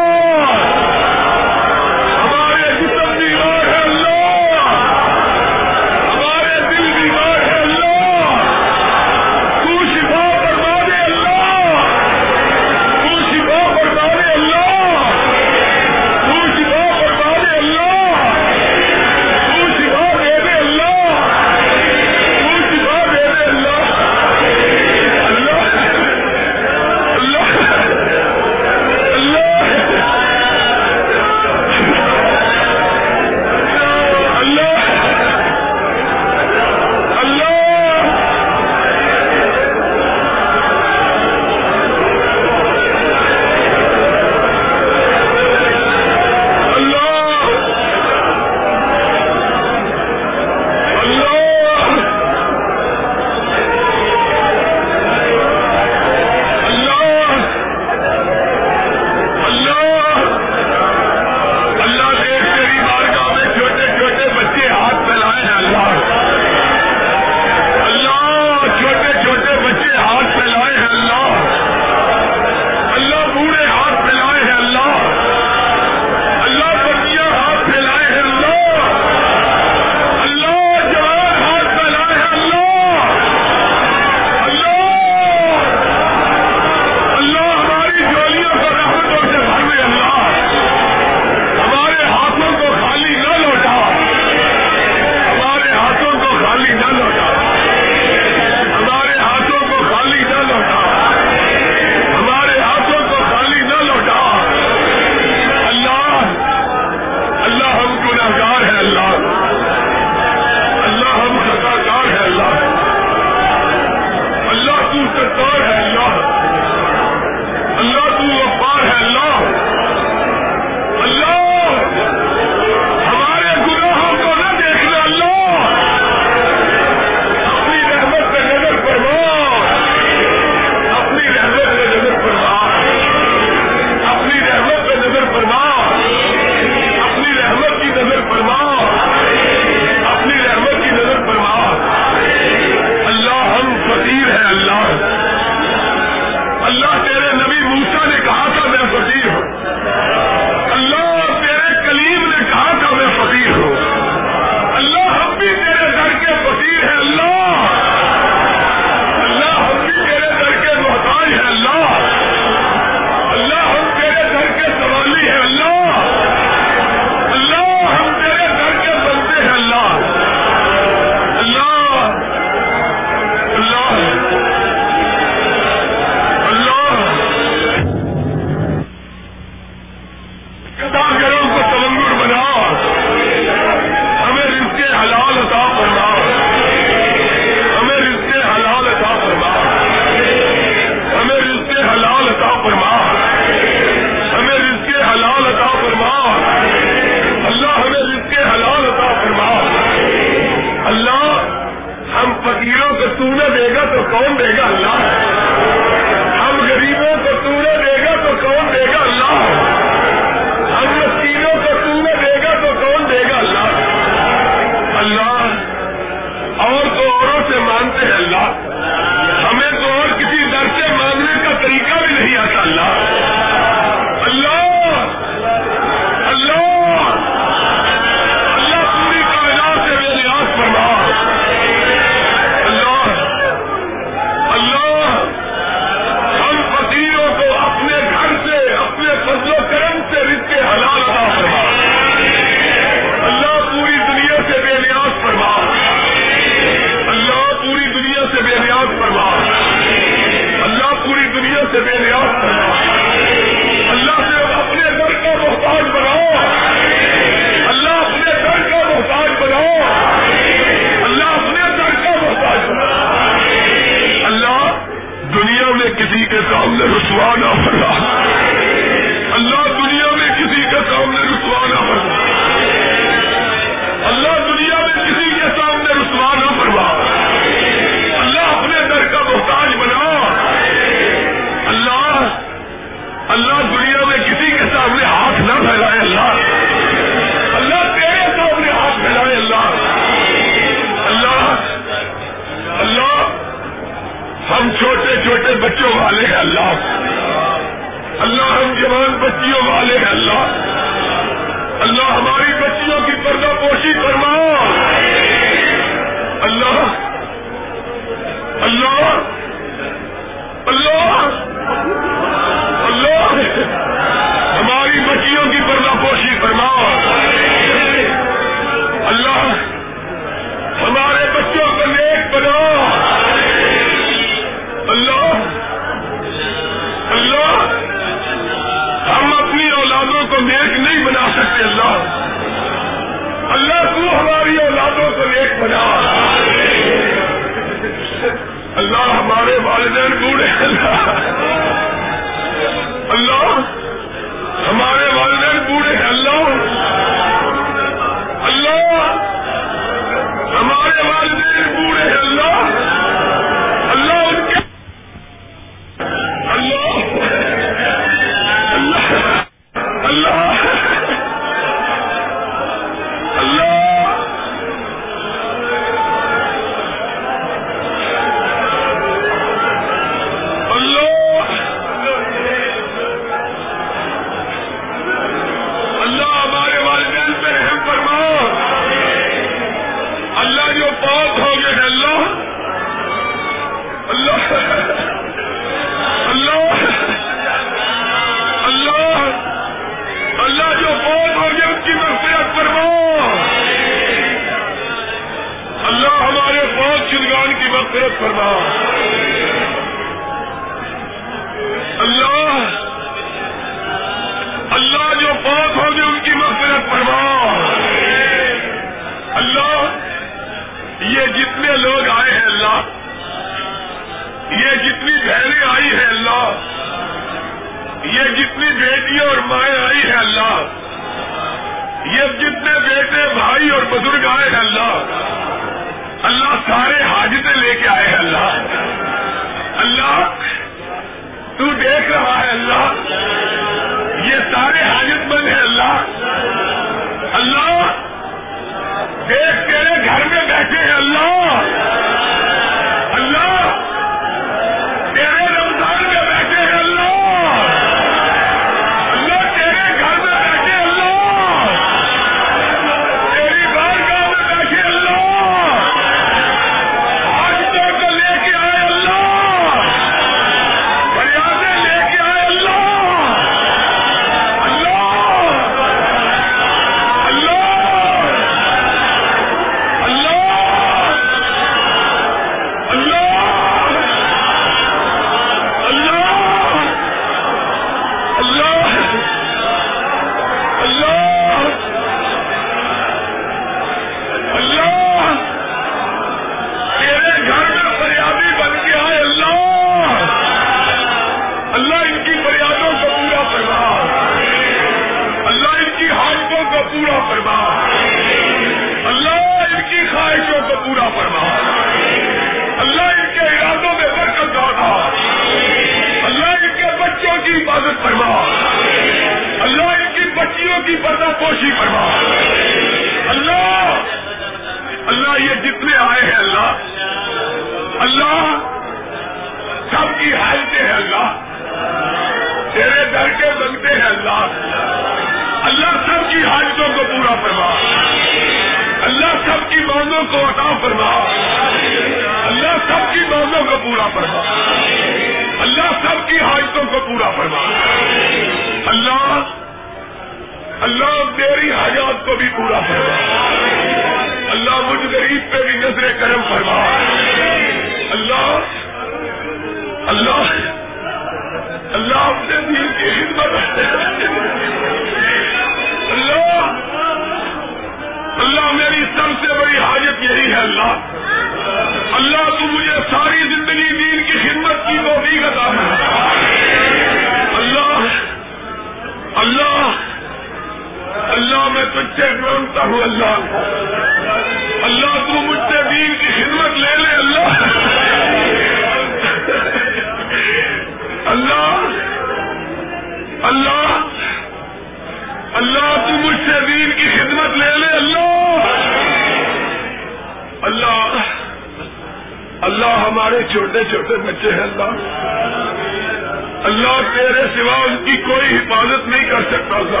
اللہ 596.66 597.00
تیرے 597.14 597.42
سوا 597.56 597.74
ان 597.74 598.04
کی 598.04 598.16
کوئی 598.16 598.56
حفاظت 598.56 599.08
نہیں 599.08 599.30
کر 599.30 599.40
سکتا 599.40 599.78
تھا 599.78 600.00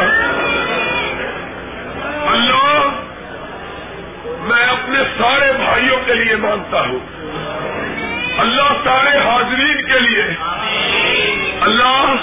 اللہ، 2.32 2.88
میں 4.40 4.64
اپنے 4.64 4.98
سارے 5.18 5.52
بھائیوں 5.52 5.96
کے 6.06 6.14
لیے 6.14 6.36
مانتا 6.36 6.80
ہوں۔ 6.80 6.98
اللہ 8.38 8.72
سارے 8.84 9.18
حاضرین 9.18 9.82
کے 9.82 10.00
لیے۔ 10.00 10.24
اللہ، 11.60 12.14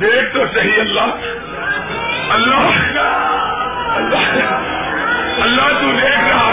دیکھ 0.00 0.34
تو 0.34 0.44
صحیح 0.54 0.80
اللہ۔ 0.80 1.14
اللہ 2.32 3.00
اللہ 3.96 4.38
اللہ 5.42 5.68
تو 5.80 5.90
دیکھ 6.02 6.24
رہا 6.28 6.51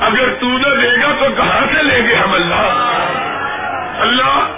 اگر 0.00 0.34
تو 0.40 0.46
نہ 0.46 0.80
دے 0.80 1.02
گا 1.02 1.12
تو 1.20 1.34
کہاں 1.36 1.66
سے 1.76 1.82
لیں 1.82 2.08
گے 2.08 2.14
ہم 2.14 2.32
اللہ؟ 2.32 2.90
اللہ، 4.00 4.48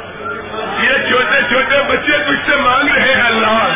یہ 0.83 1.09
چھوٹے 1.09 1.41
چھوٹے 1.49 1.83
بچے 1.89 2.19
تجھ 2.19 2.51
سے 2.51 2.57
مانگ 2.57 2.89
رہے 2.89 3.15
ہیں 3.15 3.23
اللہ۔ 3.23 3.69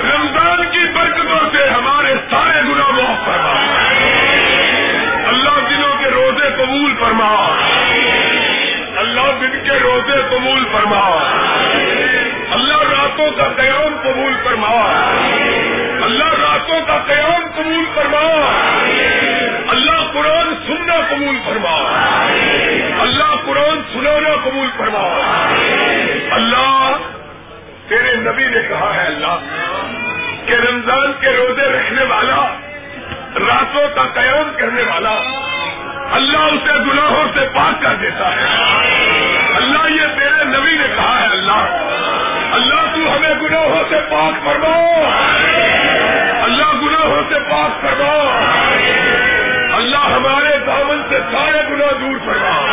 رمضان 0.00 0.64
کی 0.72 0.92
برکتوں 0.94 1.50
سے 1.52 1.68
ہمارے 1.68 2.14
سارے 2.30 2.62
گناہ 2.62 2.90
معاف 2.90 3.26
فرما۔ 3.26 3.54
اللہ، 5.28 5.68
دنوں 5.70 5.96
کے 5.98 6.10
روزے 6.10 6.48
قبول 6.56 6.94
فرما۔ 7.00 7.51
کے 9.72 9.78
روزے 9.78 10.22
قبول 10.30 10.64
فرما 10.72 11.18
اللہ 12.52 12.82
راتوں 12.82 13.30
کا 13.30 13.48
قیام 13.56 13.96
قبول 14.02 14.32
فرما 14.44 14.72
اللہ 16.04 16.24
راتوں 16.24 16.80
کا 16.86 16.98
قیام 17.06 17.46
قبول 17.56 17.84
فرما 17.94 18.50
اللہ 19.68 20.12
قرآن 20.12 20.54
سننا 20.66 20.96
قبول 21.10 21.38
فرما 21.46 21.76
اللہ 23.00 23.34
قرآن 23.46 23.80
سنانا 23.92 24.34
قبول 24.44 24.68
فرما 24.76 25.20
اللہ، 26.32 26.96
تیرے 27.88 28.16
نبی 28.16 28.46
نے 28.46 28.68
کہا 28.68 28.94
ہے 28.94 29.06
اللہ، 29.06 29.38
کہ 30.46 30.54
رمضان 30.54 31.12
کے 31.20 31.26
روزے 31.26 31.62
رکھنے 31.62 32.04
والا، 32.04 32.56
راتوں 33.40 33.88
کا 33.94 34.02
قیام 34.14 34.52
کرنے 34.56 34.82
والا، 34.82 35.18
اللہ 36.12 36.38
اسے 36.38 36.78
گناہوں 36.90 37.24
سے 37.34 37.46
پاک 37.54 37.82
کر 37.82 37.94
دیتا 37.94 38.36
ہے۔ 38.36 39.11
اللہ 39.56 39.90
یہ 39.90 40.18
تیرے 40.18 40.44
نبی 40.44 40.76
نے 40.78 40.86
کہا 40.96 41.20
ہے 41.20 41.26
اللہ۔ 41.26 41.62
اللہ 42.52 42.94
تو 42.94 43.16
ہمیں 43.16 43.34
گناہوں 43.42 43.84
سے 43.90 43.96
پاک 44.10 44.44
کرواؤ 44.44 45.10
اللہ 46.42 46.72
گناہوں 46.82 47.22
سے 47.28 47.34
پاک 47.50 47.82
کرواؤ 47.82 48.28
اللہ 49.72 50.04
ہمارے 50.16 50.58
دامن 50.66 51.02
سے 51.08 51.18
سارے 51.32 51.62
گناہ 51.70 51.92
دور 52.00 52.18
کرواؤ 52.26 52.66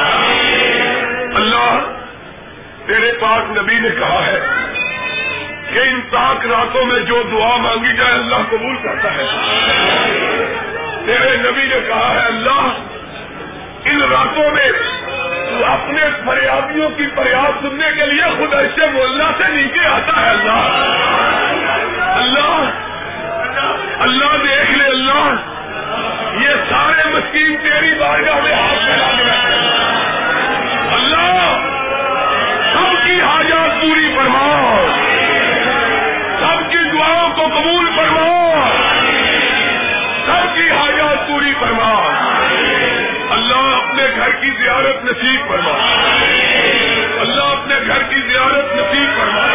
اللہ 1.35 1.79
تیرے 2.85 3.11
پاک 3.19 3.57
نبی 3.57 3.79
نے 3.79 3.89
کہا 3.99 4.25
ہے 4.27 4.39
کہ 5.73 5.79
ان 5.79 6.01
پاک 6.01 6.47
راتوں 6.47 6.85
میں 6.85 6.99
جو 6.99 7.23
دعا 7.31 7.57
مانگی 7.57 7.95
جائے 7.97 8.13
اللہ 8.13 8.35
قبول 8.49 8.75
کرتا 8.83 9.15
ہے۔ 9.15 9.25
تیرے 11.05 11.37
نبی 11.37 11.61
نے 11.61 11.79
کہا 11.87 12.13
ہے 12.13 12.27
اللہ، 12.27 12.71
ان 13.85 14.01
راتوں 14.01 14.51
میں 14.51 14.71
اپنے 15.65 16.01
فریادیوں 16.25 16.89
کی 16.89 17.07
فریاد 17.15 17.61
سننے 17.61 17.91
کے 17.95 18.05
لیے 18.05 18.23
خود 18.37 18.53
ایسے 18.53 18.87
مولنا 18.91 19.31
سے 19.37 19.43
نیچے 19.47 19.85
آتا 19.85 20.21
ہے 20.21 20.29
اللہ۔ 20.29 20.85
اللہ۔ 22.15 22.69
اللہ 23.99 24.37
دیکھ 24.43 24.71
لے 24.71 24.85
اللہ۔ 24.85 25.35
یہ 26.41 26.49
سارے 26.69 27.09
مسکین 27.09 27.57
تیری 27.57 27.93
بارگاہ 27.99 28.35
میں 28.43 28.53
ہاتھ 28.53 28.85
پھیلا 28.85 29.07
کے 29.17 29.23
اللہ، 30.93 31.59
سب 32.73 33.05
کی 33.05 33.21
حاجات 33.21 33.81
پوری 33.81 34.15
فرماؤ 34.15 34.87
سب 36.39 36.71
کی 36.71 36.89
دعاؤں 36.93 37.29
کو 37.35 37.47
قبول 37.47 37.85
فرما۔ 37.95 38.08
زیارت 44.89 45.03
نصیب 45.03 45.47
فرما۔ 45.47 45.71
اللہ 47.21 47.43
اپنے 47.43 47.75
گھر 47.87 48.03
کی 48.03 48.15
زیارت 48.15 48.75
نصیب 48.75 49.17
فرما۔ 49.17 49.47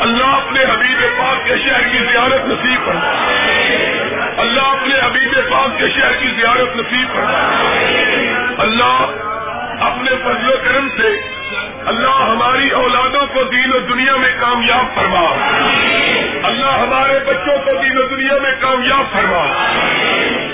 اللہ 0.00 0.24
اپنے 0.24 0.64
حبیب 0.64 1.18
پاک 1.18 1.46
کے 1.46 1.56
شہر 1.56 1.88
کی 1.88 1.98
زیارت 1.98 2.46
نصیب 2.46 2.84
فرما۔ 2.84 3.32
اللہ 4.36 4.60
اپنے 4.60 4.94
حبیب 5.06 5.50
پاک 5.50 5.78
کے 5.78 5.88
شہر 5.88 6.12
کی 6.12 6.28
زیارت 6.28 6.76
نصیب 6.76 7.08
فرما۔ 7.14 7.64
اللہ 8.58 9.06
اپنے 9.80 10.10
فضل 10.10 10.48
و 10.48 10.56
کرم 10.64 10.88
سے 10.88 11.08
اللہ 11.86 12.08
ہماری 12.08 12.70
اولادوں 12.70 13.26
کو 13.26 13.42
دین 13.42 13.72
و 13.74 13.78
دنیا 13.78 14.16
میں 14.16 14.32
کامیاب 14.40 14.94
فرما۔ 14.94 15.24
اللہ 16.70 16.94
ہمارے 16.94 17.18
بچوں 17.26 17.58
کو 17.64 17.82
دین 17.82 17.98
و 17.98 18.02
دنیا 18.02 18.34
میں 18.42 18.52
کامیاب 18.60 19.12
فرما۔ 19.12 19.66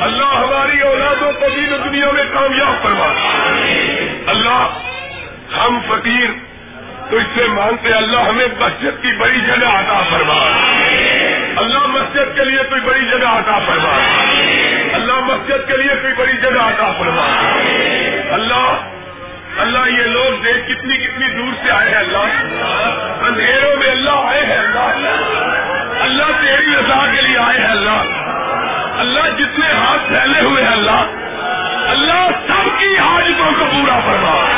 اللہ 0.01 0.25
ہماری 0.25 0.81
اولادوں 0.81 1.33
کو 1.33 1.47
دین 1.57 1.73
و 1.73 1.77
دنیا 1.77 2.11
میں 2.11 2.25
کامیاب 2.33 2.83
فرما۔ 2.83 3.07
اللہ، 4.27 4.69
ہم 5.59 5.81
فقیر، 5.81 6.31
تو 7.11 7.17
اس 7.17 7.27
سے 7.35 7.47
مانتے 7.47 7.93
اللہ 7.93 8.17
ہمیں 8.17 8.47
مسجد 8.61 9.03
کی 9.03 9.13
بڑی 9.19 9.41
جگہ 9.41 9.67
عطا 9.67 10.03
فرما۔ 10.11 10.35
اللہ 11.57 11.87
مسجد 11.87 12.37
کے 12.37 12.45
لیے 12.45 12.59
کوئی 12.69 12.81
بڑی 12.81 13.05
جگہ 13.11 13.29
عطا 13.29 13.59
فرما۔ 13.59 13.99
اللہ 14.93 15.13
مسجد 15.13 15.69
کے 15.69 15.77
لیے 15.77 15.95
کوئی 16.03 16.15
بڑی 16.17 16.37
جگہ 16.43 16.61
عطا 16.61 16.93
فرما۔ 16.99 17.53
اللہ 18.35 18.89
اللہ 19.59 19.79
یہ 19.79 20.03
لوگ 20.03 20.43
دیکھ 20.43 20.59
کتنی 20.59 20.97
کتنی 20.97 21.29
دور 21.29 21.65
سے 21.65 21.71
آئے 21.71 21.91
ہیں 21.91 21.97
اللہ۔ 21.97 22.19
اندھیروں 23.23 23.77
میں 23.77 23.89
اللہ 23.89 24.11
آئے 24.11 24.47
ہیں 24.47 24.59
اللہ۔ 24.59 25.66
اللہ 26.07 26.41
تیری 26.41 26.77
رضا 26.77 27.07
کے 27.07 27.21
لیے 27.21 27.39
آئے 27.39 27.59
ہیں 27.59 27.71
اللہ۔ 27.71 28.03
اللہ 28.99 29.21
جتنے 29.21 29.67
ہاتھ 29.73 30.09
پھیلے 30.09 30.41
ہوئے 30.41 30.65
ہیں 30.65 30.73
اللہ۔ 30.73 31.01
اللہ 31.89 32.29
سب 32.47 32.79
کی 32.79 32.99
حاجتوں 32.99 33.53
کو 33.59 33.65
پورا 33.73 34.01
فرما۔ 34.01 34.51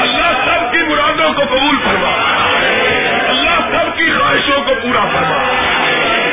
اللہ 0.00 0.44
سب 0.44 0.72
کی 0.72 0.78
مرادوں 0.78 1.32
کو 1.32 1.42
قبول 1.44 1.76
فرما۔ 1.84 2.12
اللہ 3.28 3.60
سب 3.72 3.96
کی 3.96 4.12
خواہشوں 4.18 4.62
کو 4.62 4.74
پورا 4.82 5.04
فرما۔ 5.12 5.52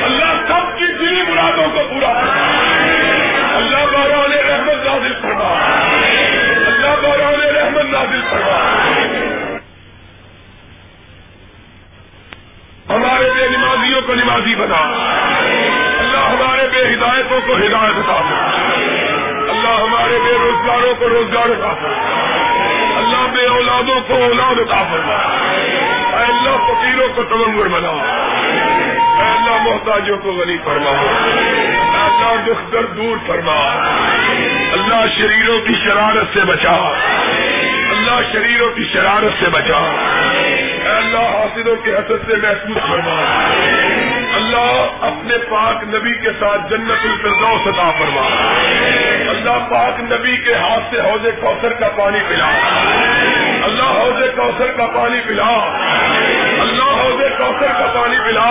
اللہ 0.03 0.47
سب 0.47 0.78
کی 0.78 0.86
دلی 0.86 1.22
مرادوں 1.32 1.68
کو 1.68 1.80
پورا 1.89 2.14
فرما۔ 2.14 2.64
اللہ 3.55 3.97
بارہ 3.97 4.51
رحمت 4.51 4.86
نازل 4.86 5.14
فرما۔ 5.22 5.53
اللہ 6.66 7.08
بارہ 7.08 7.58
رحمت 7.58 7.86
نازل 7.86 8.22
فرما۔ 8.30 8.84
ہمارے 12.89 13.47
نمازیوں 13.57 14.01
کو 14.01 14.13
نمازی 14.13 14.55
بنا۔ 14.55 14.81
اللہ 15.99 16.17
ہمارے 16.17 16.67
بے 16.67 16.93
ہدایتوں 16.93 17.41
کو 17.47 17.53
ہدایت 17.53 17.95
بتا 17.95 18.13
اللہ 19.49 19.81
ہمارے 19.81 20.19
بے 20.25 20.38
روزگاروں 20.39 20.95
کو 20.95 21.09
روزگار 21.09 21.45
عطا 21.45 21.73
اللہ 22.97 23.27
بے 23.33 23.45
اولادوں 23.45 24.01
کو 24.07 24.13
اولاد 24.13 24.59
عطا 24.59 24.83
فرما۔ 24.83 25.15
اے 26.17 26.23
اللہ 26.23 26.57
فقیروں 26.57 27.07
کو 27.15 27.23
تمنگر 27.23 27.67
بنا۔ 27.67 27.89
اے 29.19 29.29
اللہ 29.29 29.69
محتاجوں 29.69 30.17
کو 30.17 30.31
غنی 30.31 30.57
فرما۔ 30.57 30.89
اے 30.89 32.05
اللہ 32.05 32.51
دکھ 32.51 32.73
در 32.73 32.85
دور 32.85 33.17
فرما۔ 33.27 33.83
اللہ 34.71 35.05
شریروں 35.17 35.61
کی 35.61 35.73
شرارت 35.83 36.27
سے 36.33 36.39
بچا۔ 36.39 36.93
اللہ 38.08 38.22
شریروں 38.32 38.70
کی 38.76 38.84
شرارت 38.91 39.39
سے 39.39 39.49
بچا 39.53 39.78
اے 39.78 40.91
اللہ 40.91 41.24
حاصلوں 41.30 41.76
کے 41.86 41.91
حسد 41.91 42.22
سے 42.28 42.36
محسوس 42.43 42.78
فرما 42.84 43.16
اللہ 44.38 45.03
اپنے 45.08 45.38
پاک 45.49 45.84
نبی 45.89 46.14
کے 46.22 46.32
ساتھ 46.39 46.70
جنت 46.70 47.03
الفردوس 47.05 47.68
عطا 47.72 47.89
فرما 47.97 48.24
اللہ 49.34 49.58
پاک 49.72 49.99
نبی 50.12 50.36
کے 50.45 50.53
ہاتھ 50.55 50.88
سے 50.91 51.01
حوض 51.01 51.28
کوثر 51.41 51.74
کا 51.82 51.89
پانی 51.97 52.22
پلا 52.30 52.51
اللہ 53.68 53.91
حوض 53.93 54.24
کوثر 54.38 54.72
کا 54.78 54.88
پانی 54.95 55.20
پلا 55.28 55.49
اللہ 56.62 56.93
حوض 56.93 57.22
کوثر 57.38 57.74
کا 57.74 57.91
پانی 57.95 58.24
پلا 58.26 58.47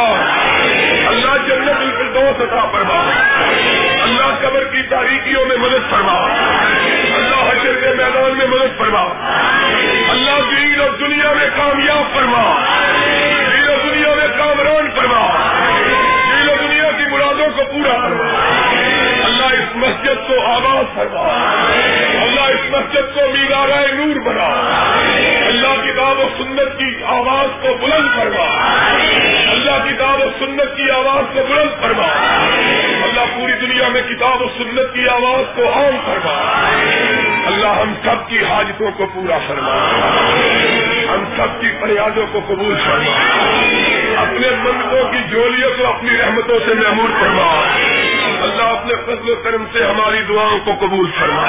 اللہ 1.07 1.37
جنت 1.49 1.81
الفردوس 1.81 2.45
عطا 2.49 2.67
فرما 2.73 3.01
اللہ 4.03 4.37
قبر 4.43 4.69
کی 4.73 4.83
تاریخیوں 4.91 5.47
میں 5.47 5.57
مدد 5.59 5.91
فرما 5.91 6.21
اللہ 7.17 7.36
کے 7.87 7.93
میدان 7.97 8.37
میں 8.39 8.47
مدد 8.47 8.79
فرما 8.79 9.03
اللہ 10.13 10.39
دین 10.51 10.81
اور 10.81 10.95
دنیا 11.01 11.33
میں 11.33 11.49
کامیاب 11.57 12.15
فرما 12.15 12.43
دین 13.51 13.69
اور 13.69 13.79
دنیا 13.85 14.15
میں 14.15 14.27
کامران 14.39 14.89
فرما 14.97 15.21
دین 16.31 16.49
اور 16.49 16.57
دنیا 16.57 16.91
کی 16.99 17.05
مرادوں 17.11 17.49
کو 17.57 17.67
پورا 17.73 17.95
فرما 18.01 19.15
اللہ 19.37 19.63
اس 19.63 19.77
مسجد 19.77 20.29
کو 20.29 20.47
آواز 20.47 20.97
فرما. 20.97 21.23
اللہ 22.23 22.41
اس 22.41 22.71
مسجد 22.71 23.15
کو 23.15 23.21
میگارہ 23.33 23.93
نور 23.93 24.17
بنا. 24.17 24.47
اللہ 25.47 25.85
کتاب 25.85 26.19
و 26.19 26.29
سنت 26.39 26.79
کی 26.79 27.05
آواز 27.05 27.63
کو 27.63 27.75
بلند 27.75 28.09
فرما. 28.17 28.47
اللہ 29.51 29.93
کتاب 29.93 30.21
و 30.21 30.31
سنت 30.39 30.77
کی 30.77 30.91
آواز 30.91 31.25
کو 31.35 31.43
بلند 31.49 31.83
فرما. 31.83 32.07
اللہ 33.03 33.37
پوری 33.37 33.53
دنیا 33.53 33.89
میں 33.89 34.03
کتاب 34.03 34.43
و 34.43 34.49
سنت 34.59 34.95
کی 34.95 35.09
آواز 35.09 35.57
کو 35.57 35.73
عام 35.73 35.97
فرما. 36.07 36.71
اللہ 37.47 37.67
ہم 37.67 37.95
سب 38.05 38.29
کی 38.29 38.39
حاجتوں 38.45 38.91
کو 38.91 39.07
پورا 39.15 39.39
فرما. 39.47 39.75
ہم 41.15 41.25
سب 41.37 41.61
کی 41.61 41.69
فریادوں 41.81 42.27
کو 42.33 42.41
قبول 42.47 42.75
فرما. 42.87 43.13
اپنے 44.23 44.51
منتوں 44.51 45.13
کی 45.13 45.19
جولیوں 45.31 45.71
کو 45.79 45.87
اپنی 45.87 46.11
رحمتوں 46.11 46.59
سے 46.67 46.75
محمود 46.75 47.11
فرما. 47.21 47.63
اللہ 48.57 48.79
اپنے 48.79 48.95
فضل 49.07 49.31
و 49.31 49.35
کرم 49.45 49.65
سے 49.73 49.85
ہماری 49.85 50.23
دعاؤں 50.29 50.59
کو 50.65 50.87
قبول 50.87 51.11
فرما۔ 51.21 51.45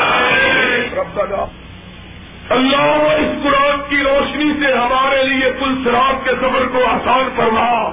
اللہ 2.50 3.12
اس 3.14 3.44
قرآن 3.44 3.82
کی 3.90 4.04
روشنی 4.04 4.54
سے 4.62 4.74
ہمارے 4.74 5.24
لیے 5.24 5.52
کل 5.60 5.84
سراب 5.86 6.26
کے 6.26 6.32
سفر 6.32 6.66
کو 6.72 6.78
آسان 6.86 7.30
فرما۔ 7.36 7.92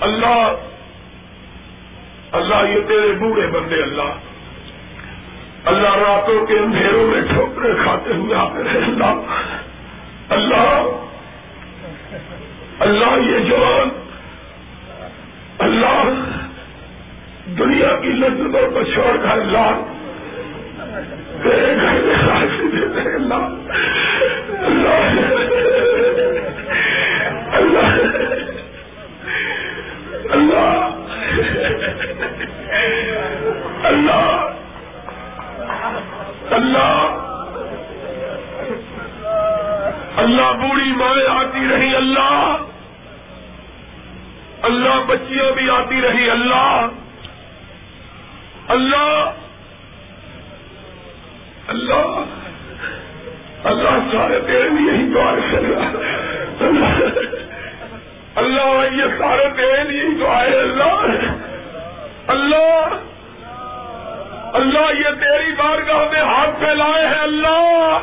اللہ 0.00 0.52
اللہ 2.32 2.68
یہ 2.68 2.80
تیرے 2.88 3.12
بوڑھے 3.18 3.46
بندے 3.46 3.82
اللہ 3.82 4.12
اللہ 5.64 5.94
راتوں 5.94 6.46
کے 6.46 6.54
اندھیروں 6.54 7.06
میں 7.06 7.20
ٹھوکرے 7.20 7.72
کھاتے 7.82 8.12
ہوئے 8.14 8.34
آتے 8.34 8.62
رہے 8.64 8.78
اللہ۔ 8.78 9.14
اللہ 10.30 10.82
اللہ 12.80 13.30
یہ 13.30 13.38
جوان 13.38 13.88
اللہ 15.58 16.02
دنیا 17.46 17.96
کی 18.00 18.08
لذتوں 18.08 18.70
کو 18.70 18.82
چھوڑ 18.82 19.16
کر 19.16 19.28
اللہ 19.28 19.92
گھر 21.42 21.74
میں 21.76 22.14
راضی 22.26 22.84
اللہ 23.14 23.44
اللہ۔ 27.52 28.00
اللہ۔ 30.30 30.90
اللہ۔ 33.84 34.50
اللہ۔ 36.50 37.22
اللہ، 40.16 40.52
بوڑھی 40.52 40.92
مائیں 40.92 41.26
آتی 41.28 41.68
رہی 41.70 41.96
اللہ۔ 41.96 42.56
اللہ، 44.62 45.04
بچیاں 45.06 45.52
بھی 45.52 45.70
آتی 45.70 46.00
رہی 46.00 46.30
اللہ۔ 46.30 46.86
اللہ 48.68 49.30
اللہ 51.68 52.24
اللہ 53.64 53.98
سارے 54.12 54.40
تیرے 54.40 54.68
لیے 54.68 54.92
ہی 54.92 55.14
دعا 55.14 55.34
کر 55.52 55.62
رہا 55.62 55.90
اللہ 58.34 58.84
یہ 58.96 59.04
سارے 59.18 59.48
تیرے 59.56 59.84
لیے 59.84 60.02
ہی 60.02 60.14
دعائے 60.20 60.56
اللہ 60.56 61.06
اللہ 62.26 62.88
اللہ 64.52 64.92
یہ 64.98 65.14
تیری 65.20 65.52
بارگاہ 65.52 66.08
میں 66.12 66.20
ہاتھ 66.20 66.58
پھیلائے 66.58 67.06
ہیں۔ 67.06 67.22
اللہ 67.22 67.98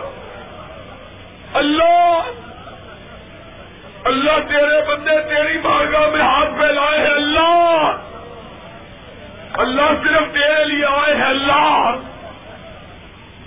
اللہ 1.54 2.22
اللہ 4.04 4.40
تیرے 4.50 4.82
بندے 4.88 5.20
تیری 5.30 5.58
بارگاہ 5.58 6.10
میں 6.10 6.22
ہاتھ 6.22 6.50
پھیلائے 6.50 7.00
ہیں۔ 7.00 7.14
اللہ 7.14 8.03
اللہ 9.54 9.82
صرف 9.82 10.34
تیرے 10.34 10.66
لیے 10.66 10.86
آئے 10.86 11.16
ہیں، 11.16 11.26
اللہ۔ 11.26 11.92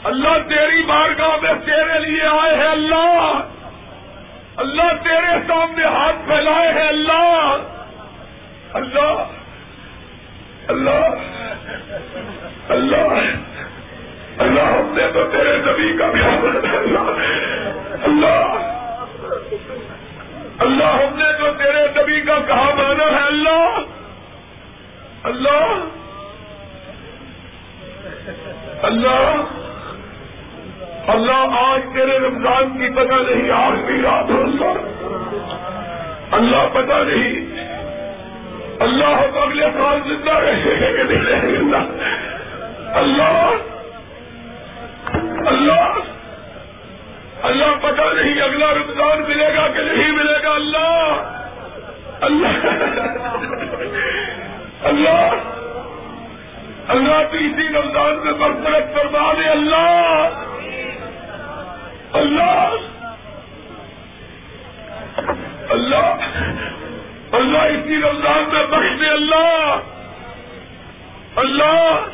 اللہ 0.05 0.49
تیری 0.49 0.83
بارگاہ 0.83 1.37
میں 1.43 1.55
تیرے 1.67 1.99
لیے 1.99 2.23
آئے 2.23 2.57
ہیں، 2.57 2.69
اللہ۔ 2.69 3.41
اللہ 4.57 4.83
تیرے 4.83 5.37
سامنے 5.49 5.85
ہاتھ 5.85 6.17
پھیلائے 6.27 6.73
ہیں، 6.73 6.89
اللہ۔ 6.89 7.57
اللہ۔ 8.73 9.25
اللہ۔ 10.69 11.07
اللہ۔ 12.69 13.13
اللہ، 14.39 14.61
ہم 14.61 14.95
نے 14.95 15.07
تو 15.13 15.25
تیرے 15.25 15.57
نبی 15.57 15.99
کا 15.99 16.07
بھی 16.07 16.25
اللہ۔ 16.25 17.01
اللہ۔ 18.03 18.45
اللہ، 20.59 20.85
ہم 20.85 21.17
نے 21.17 21.33
تو 21.39 21.51
تیرے 21.53 22.03
نبی 22.03 22.21
کا 22.21 22.39
کہا 22.47 22.75
مانا 22.75 23.05
ہے، 23.05 23.27
اللہ۔ 23.27 23.79
اللہ۔ 25.23 25.96
اللہ 28.87 29.45
اللہ 31.09 31.57
آج 31.61 31.81
تیرے 31.95 32.19
رمضان 32.19 32.79
کی 32.79 32.89
پتہ 32.95 33.19
نہیں، 33.29 33.51
آج 33.51 33.79
بھی 33.87 34.03
رات 34.03 34.31
ہو 34.31 34.43
اللہ 34.43 34.73
اللہ 36.33 36.65
پتہ 36.73 36.99
نہیں۔ 37.07 37.57
اللہ 38.81 39.05
ہم 39.05 39.39
اگلے 39.43 39.67
سال 39.79 39.99
زندہ 40.09 40.33
رہے 40.33 40.93
کہ 40.97 41.03
نہیں 41.03 41.25
رہے 41.25 41.57
اللہ 41.57 41.85
اللہ 42.99 43.49
اللہ 45.47 45.99
اللہ 47.43 47.75
پتہ 47.81 48.15
نہیں 48.15 48.41
اگلا 48.43 48.73
رمضان 48.75 49.23
ملے 49.29 49.49
گا 49.57 49.67
کہ 49.69 49.83
نہیں 49.83 50.13
ملے 50.13 50.43
گا۔ 50.45 50.51
اللہ 50.51 51.33
اللہ 52.21 52.57
اللہ 54.83 55.66
اللہ 56.89 57.23
تیسری 57.31 57.69
رمضان 57.69 58.19
میں 58.25 58.33
برطرف 58.33 58.95
فرما 58.95 59.33
دے، 59.33 59.49
اللہ! 59.49 60.29
اللہ! 62.13 62.75
اللہ! 65.71 66.27
اللہ 67.33 67.59
اسی 67.59 67.97
رمضان 68.01 68.45
میں 68.53 68.67
بخش 68.67 69.01
دے، 69.01 69.09
اللہ! 69.09 69.81
اللہ! 71.37 72.07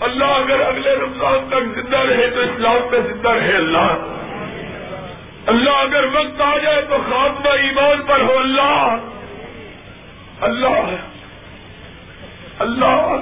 اللہ 0.00 0.24
اگر 0.24 0.60
اگلے 0.60 0.94
رمضان 0.94 1.48
تک 1.48 1.68
زندہ 1.74 1.98
رہے 1.98 2.30
تو 2.30 2.40
اسلام 2.40 2.90
میں 2.90 3.00
زندہ 3.00 3.28
رہے، 3.28 3.56
اللہ! 3.56 3.94
اللہ 5.46 5.70
اگر 5.70 6.04
وقت 6.04 6.40
آ 6.40 6.56
جائے 6.58 6.82
تو 6.82 6.96
خاتمہ 7.10 7.52
ایمان 7.60 8.02
پر 8.06 8.20
ہو، 8.20 8.38
اللہ! 8.38 8.96
اللہ! 10.40 10.90
اللہ 12.58 13.16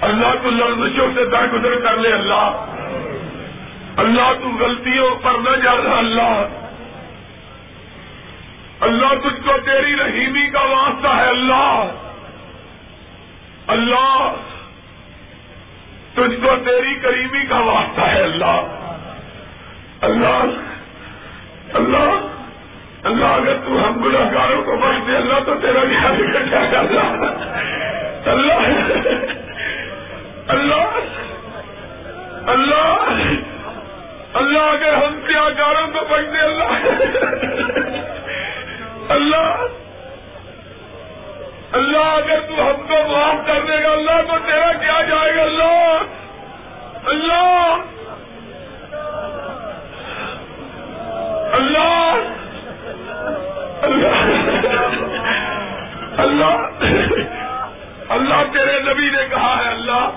اللہ 0.00 0.34
تو 0.42 0.50
لفظوں 0.50 1.08
سے 1.14 1.24
درگزر 1.24 1.80
کر 1.80 1.96
لے 1.96 2.12
اللہ۔ 2.12 2.66
اللہ 3.96 4.32
تو 4.42 4.48
غلطیوں 4.60 5.14
پر 5.22 5.30
نہ 5.30 5.56
جا 5.56 5.76
رہا 5.76 5.98
اللہ۔ 5.98 6.46
اللہ 8.80 9.14
تجھ 9.14 9.46
کو 9.46 9.52
تیری 9.64 9.96
رحیمی 9.96 10.50
کا 10.50 10.60
واسطہ 10.60 11.08
ہے 11.08 11.28
اللہ۔ 11.28 11.90
اللہ 13.66 14.34
تجھ 16.12 16.44
کو 16.44 16.56
تیری 16.64 16.94
کریمی 16.94 17.46
کا 17.46 17.58
واسطہ 17.58 18.00
ہے 18.00 18.22
اللہ۔ 18.22 18.60
اللہ 20.00 20.44
اللہ۔ 21.74 22.43
اللہ 23.04 23.26
اگر 23.26 23.56
تو 23.64 23.72
ہم 23.84 24.02
گناگاروں 24.04 24.62
کو 24.62 24.76
بخش 24.76 25.00
دے، 25.06 25.16
اللہ 25.16 25.40
تو 25.46 25.54
تیرا 25.54 25.84
کیا 25.84 26.78
اللہ؟ 26.78 27.08
اللہ؟ 28.30 28.60
اللہ؟ 30.48 30.98
اللہ؟ 32.46 33.10
اللہ 34.34 34.58
اگر 34.58 34.94
ہم 34.94 35.20
کیا 35.26 35.48
گاروں 35.58 35.86
کو 35.86 36.04
بخش 36.10 36.32
دے، 36.32 36.40
اللہ؟ 36.40 36.70
اللہ؟ 39.08 39.64
اللہ 41.72 41.98
اگر 41.98 42.40
تو 42.48 42.54
ہم 42.54 42.86
کو 42.88 43.02
معاف 43.10 43.46
کر 43.46 43.60
دے 43.68 43.82
گا، 43.84 43.92
اللہ 43.92 44.22
تو 44.28 44.38
تیرا 44.46 44.72
کیا 44.72 45.00
جائے 45.08 45.36
گا، 45.36 45.42
اللہ؟ 45.42 45.98
اللہ؟ 47.04 47.76
اللہ؟ 51.52 52.32
اللہ 56.18 56.56
اللہ 58.08 58.42
تیرے 58.52 58.80
نبی 58.80 59.10
نے 59.10 59.22
کہا 59.30 59.58
ہے 59.58 59.68
اللہ 59.68 60.10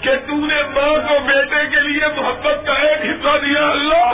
کہ 0.00 0.10
تو 0.26 0.34
نے 0.34 0.62
ماں 0.74 1.08
کو 1.08 1.18
بیٹے 1.26 1.66
کے 1.70 1.80
لیے 1.80 2.06
محبت 2.16 2.66
کا 2.66 2.72
ایک 2.72 3.00
حصہ 3.04 3.36
دیا 3.44 3.68
اللہ۔ 3.68 4.12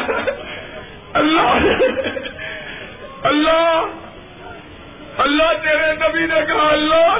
اللہ 1.14 1.50
اللہ 3.22 3.84
اللہ 5.18 5.52
تیرے 5.62 5.92
نبی 5.92 6.26
نے 6.26 6.40
کہا 6.48 6.68
اللہ 6.70 7.18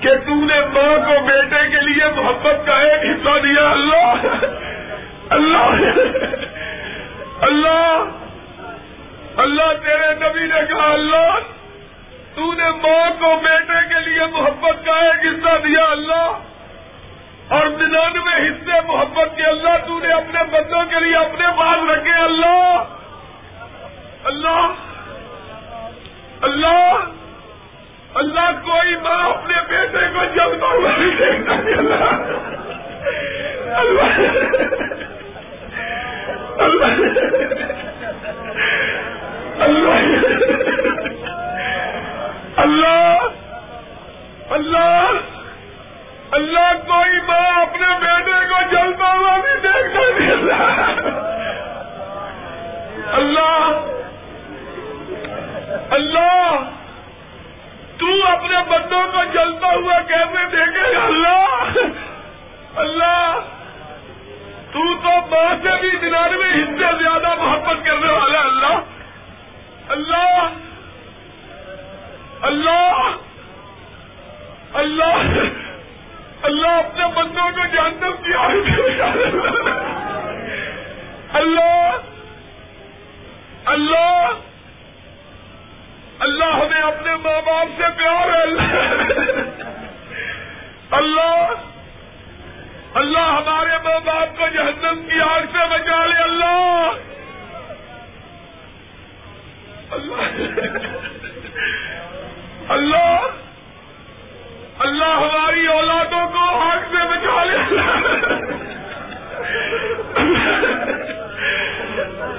کہ 0.00 0.16
تو 0.26 0.34
نے 0.34 0.60
ماں 0.60 0.96
کو 1.06 1.26
بیٹے 1.26 1.68
کے 1.70 1.80
لیے 1.80 2.04
محبت 2.16 2.66
کا 2.66 2.74
ایک 2.74 3.00
حصہ 3.10 3.38
دیا 3.38 3.70
اللہ۔ 3.70 4.26
اللہ 5.30 5.74
اللہ 7.40 8.04
اللہ 9.44 9.86
تیرے 9.86 10.14
نبی 10.14 10.40
نے 10.40 10.60
کہا، 10.68 10.92
اللہ، 10.92 11.38
تو 12.34 12.52
نے 12.52 12.70
ماں 12.70 13.10
کو 13.20 13.40
بیٹے 13.42 13.94
کے 13.94 14.00
لیے 14.00 14.26
محبت 14.26 14.86
کا 14.86 14.92
ایک 14.92 15.26
حصہ 15.26 15.58
دیا، 15.66 15.84
اللہ۔ 15.84 16.38
اور 17.48 17.66
ننانوے 17.66 18.48
حصے 18.48 18.80
محبت 18.86 19.36
کے، 19.36 19.42
اللہ، 19.42 19.86
تو 19.86 19.98
نے 19.98 20.12
اپنے 20.12 20.44
بندوں 20.44 20.84
کے 20.84 21.04
لیے 21.04 21.16
اپنے 21.16 21.46
پاس 21.58 21.90
رکھے، 21.90 22.12
اللہ۔ 22.12 22.84
اللہ۔ 24.24 24.74
اللہ۔ 26.40 26.94
اللہ، 28.14 28.50
کوئی 28.64 28.96
ماں 28.96 29.30
اپنے 29.30 29.54
بیٹے 29.68 30.06
کو 30.14 30.24
جلتا 30.24 30.66
ہوا 30.66 30.90
نہیں 30.96 31.16
دیکھتا 31.16 31.54
اللہ۔ 31.54 32.04
اللہ۔ 33.74 34.20
اللہ۔ 36.58 37.04
اللہ! 39.58 39.98
اللہ! 42.56 43.28
اللہ! 44.50 45.10
اللہ 46.30 46.72
کوئی 46.86 47.20
ماں 47.26 47.60
اپنے 47.62 47.86
بیٹے 48.00 48.38
کو 48.48 48.60
جلتا 48.70 49.12
ہوا 49.12 49.36
نہیں 49.36 49.60
دیکھتا 49.62 50.56
اللہ! 53.12 53.70
اللہ! 55.90 56.56
تو 57.98 58.06
اپنے 58.26 58.62
بندوں 58.70 59.02
کو 59.12 59.24
جلتا 59.24 59.74
ہوا 59.74 60.00
کیسے 60.08 60.46
دیکھے 60.56 60.94
گا؟ 60.94 61.04
اللہ! 61.04 61.78
اللہ! 62.76 63.38
تو 64.72 64.80
تو 65.02 65.14
ماں 65.30 65.54
سے 65.62 65.80
بھی 65.80 66.08
ننانوے 66.08 66.50
حصے 66.50 66.92
زیادہ 67.02 67.34
محبت 67.42 67.86
کرنے 67.86 68.12
والا 68.12 68.40
اللہ! 68.40 68.93
اللہ 69.88 70.48
اللہ 72.42 73.16
اللہ 74.72 75.16
اللہ 76.42 76.68
اپنے 76.68 77.06
بندوں 77.14 77.50
کو 77.50 77.66
جانتے 77.74 78.06
کیا 78.24 78.42
اللہ 81.32 81.96
اللہ 83.64 84.30
اللہ 86.18 86.44
ہمیں 86.44 86.82
اپنے 86.82 87.16
ماں 87.16 87.40
باپ 87.46 87.66
سے 87.76 87.84
پیار 87.96 88.28
ہے۔ 88.28 88.42
اللہ 90.90 90.90
اللہ 90.90 91.54
اللہ 92.94 93.18
ہمارے 93.18 93.78
ماں 93.84 94.00
باپ 94.00 94.38
کو 94.38 94.48
جہنم 94.48 95.08
کی 95.08 95.20
آگ 95.20 95.40
سے 95.40 95.66
بچا 95.70 96.06
لے۔ 96.06 96.22
اللہ 96.22 96.92
اللہ! 99.94 100.22
اللہ! 102.68 103.26
اللہ 104.78 105.12
ہماری 105.14 105.66
اولادوں 105.66 106.26
کو 106.28 106.44
آگ 106.60 106.90
سے 106.92 107.02
بچا 107.08 107.44
لے! 107.44 107.56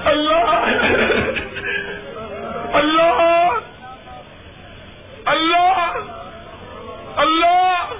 اللہ! 0.04 0.66
اللہ! 2.72 3.20
اللہ! 5.26 5.96
اللہ! 7.16 7.94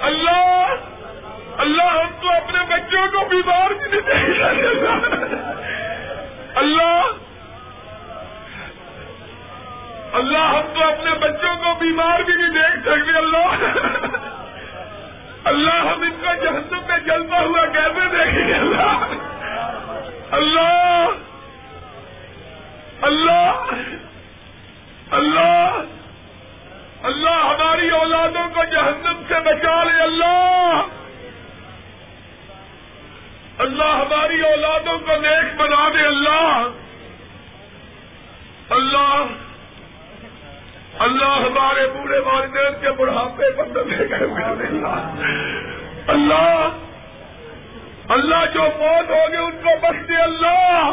اللہ! 0.00 0.74
اللہ 1.58 1.90
ہم 1.92 2.10
تو 2.22 2.28
اپنے 2.28 2.64
بچوں 2.68 3.06
کو 3.12 3.24
بیمار 3.28 3.70
بھی 3.70 3.88
نہیں 3.90 4.00
دیکھ 4.00 4.42
اللہ! 6.54 7.07
اللہ 10.28 10.38
ہم 10.38 10.74
تو 10.74 10.84
اپنے 10.84 11.10
بچوں 11.14 11.56
کو 11.56 11.74
بیمار 11.74 12.20
بھی 12.20 12.34
نہیں 12.34 12.48
دیکھ 12.48 12.80
سکتے، 12.80 13.18
اللہ۔ 13.18 13.46
اللہ 15.44 15.70
ہم 15.70 16.00
ان 16.00 16.22
کا 16.22 16.34
جہنم 16.34 16.82
میں 16.88 16.98
جلتا 16.98 17.40
ہوا 17.40 17.66
کیسے 17.66 18.08
دیکھیں 18.10 18.48
گے، 18.48 18.54
اللہ۔ 18.54 19.04
اللہ۔ 20.30 21.06
اللہ۔ 23.02 23.66
اللہ۔ 25.10 25.82
اللہ 27.02 27.30
ہماری 27.30 27.90
اولادوں 27.90 28.48
کو 28.54 28.64
جہنم 28.64 29.22
سے 29.28 29.34
بچا 29.34 29.84
لے، 29.84 30.02
اللہ۔ 30.02 30.82
اللہ 33.58 33.84
ہماری 33.84 34.40
اولادوں 34.40 34.98
کو 34.98 35.16
نیک 35.16 35.56
بنا 35.56 35.88
دے، 35.88 36.06
اللہ۔ 36.06 36.62
اللہ۔ 38.70 39.47
اللہ 40.98 41.24
ہمارے 41.24 41.86
بوڑھے 41.86 42.18
والدین 42.18 42.80
کے 42.80 42.90
بڑھاپے 42.90 43.50
پر 43.50 43.64
اللہ 43.66 45.12
اللہ 46.06 46.68
اللہ 48.08 48.44
جو 48.54 48.62
موت 48.62 49.10
ہوگی 49.10 49.36
ان 49.36 49.50
کو 49.50 49.68
بخش 49.82 50.08
دے 50.08 50.22
اللہ۔ 50.22 50.92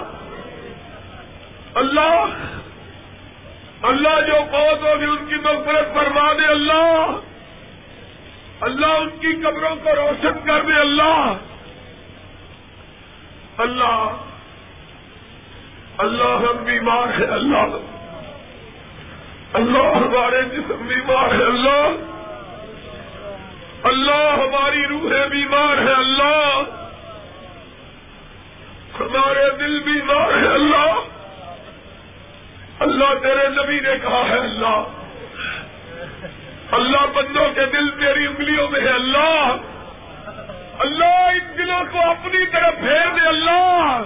اللہ 1.76 2.26
اللہ 3.82 4.22
جو 4.28 4.34
بہت 4.52 4.82
ہوگی 4.82 5.06
ان 5.06 5.26
کی 5.30 5.36
مغفرت 5.36 5.94
فرما 5.94 6.34
دے 6.34 6.46
اللہ۔ 6.46 7.08
اللہ 8.62 8.86
ان 8.86 9.10
کی 9.10 9.42
قبروں 9.42 9.76
کو 9.76 9.96
روشن 9.96 10.48
کر 10.48 10.62
دے 10.62 10.74
اللہ۔ 10.74 11.34
اللہ 13.58 14.12
اللہ 15.98 16.24
ہم 16.24 16.64
بیمار 16.66 17.08
ہیں، 17.08 17.28
اللہ۔ 17.28 17.95
اللہ 19.56 19.96
ہمارے 19.96 20.42
جسم 20.42 20.88
بیمار 20.88 21.34
ہے، 21.34 21.44
اللہ۔ 21.44 21.90
اللہ 23.84 24.36
ہماری 24.38 24.88
روحیں 24.88 25.30
بیمار 25.30 25.78
ہے 25.78 25.94
اللہ۔ 25.94 26.62
ہمارے 29.00 29.58
دل 29.60 29.80
بیمار 29.80 30.32
ہے 30.32 30.48
اللہ۔ 30.48 31.02
اللہ 32.80 33.14
تیرے 33.22 33.50
نبی 33.50 33.80
نے 33.80 34.00
کہا 34.02 34.24
ہے، 34.30 34.40
اللہ۔ 34.40 34.84
اللہ 36.72 37.06
بندوں 37.14 37.48
کے 37.56 37.66
دل 37.66 37.90
تیری 37.90 38.26
انگلیوں 38.26 38.70
میں 38.70 38.82
ہے، 38.82 38.90
اللہ۔ 38.90 39.56
اللہ 40.80 41.06
ان 41.06 41.58
دلوں 41.58 41.84
کو 41.92 42.00
اپنی 42.00 42.46
طرف 42.46 42.80
پھیر 42.80 43.22
دے، 43.22 43.28
اللہ۔ 43.28 44.02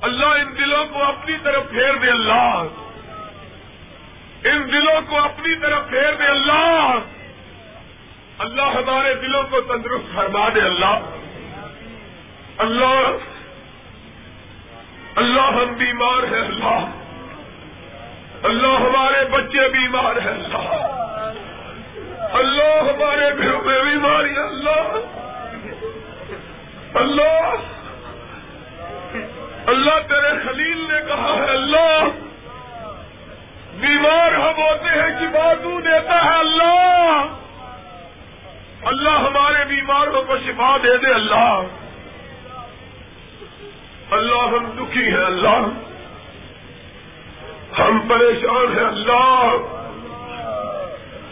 اللہ 0.00 0.26
ان 0.26 0.56
دلوں 0.58 0.84
کو 0.86 1.02
اپنی 1.02 1.36
طرف 1.42 1.70
پھیر 1.70 1.94
دے، 1.94 2.10
اللہ۔ 2.10 2.62
ان 4.46 4.72
دلوں 4.72 5.00
کو 5.08 5.18
اپنی 5.18 5.54
طرف 5.54 5.88
پھیر 5.88 6.14
دے 6.14 6.24
اللہ۔ 6.24 6.98
اللہ 8.38 8.62
ہمارے 8.62 9.14
دلوں 9.14 9.42
کو 9.42 9.60
تندرست 9.60 10.16
فرما 10.16 10.48
دے 10.54 10.60
اللہ۔ 10.60 11.00
اللہ۔ 12.58 13.16
اللہ 15.16 15.40
ہم 15.40 15.74
بیمار 15.78 16.22
ہیں 16.22 16.40
اللہ۔ 16.40 16.90
اللہ 18.42 18.66
ہمارے 18.66 19.24
بچے 19.24 19.68
بیمار 19.68 20.16
ہیں 20.16 20.30
اللہ۔ 20.30 20.92
اللہ 22.32 22.80
ہمارے 22.82 23.38
گھروں 23.38 23.62
میں 23.64 23.82
بیماری 23.84 24.36
اللہ۔ 24.36 24.98
اللہ۔ 26.94 27.54
اللہ 29.66 30.08
تیرے 30.08 30.42
خلیل 30.44 30.78
نے 30.78 31.00
کہا 31.08 31.34
ہے 31.34 31.50
اللہ۔ 31.50 32.25
بیمار 33.80 34.32
ہم 34.32 34.62
ہوتے 34.62 34.90
ہیں 34.90 35.20
کہ 35.20 35.26
باتوں 35.26 35.80
دیتا 35.80 36.24
ہے 36.24 36.38
اللہ۔ 36.38 37.26
اللہ 38.82 39.10
ہمارے 39.10 39.64
بیماروں 39.64 40.22
کو 40.22 40.38
شفا 40.38 40.76
دے 40.76 40.96
دے 40.96 41.14
اللہ۔ 41.14 41.62
اللہ 44.10 44.42
ہم 44.42 44.84
دکھی 44.84 45.08
ہیں 45.08 45.24
اللہ۔ 45.24 45.68
ہم 47.78 47.98
پریشان 48.08 48.78
ہیں 48.78 48.86
اللہ۔ 48.86 49.56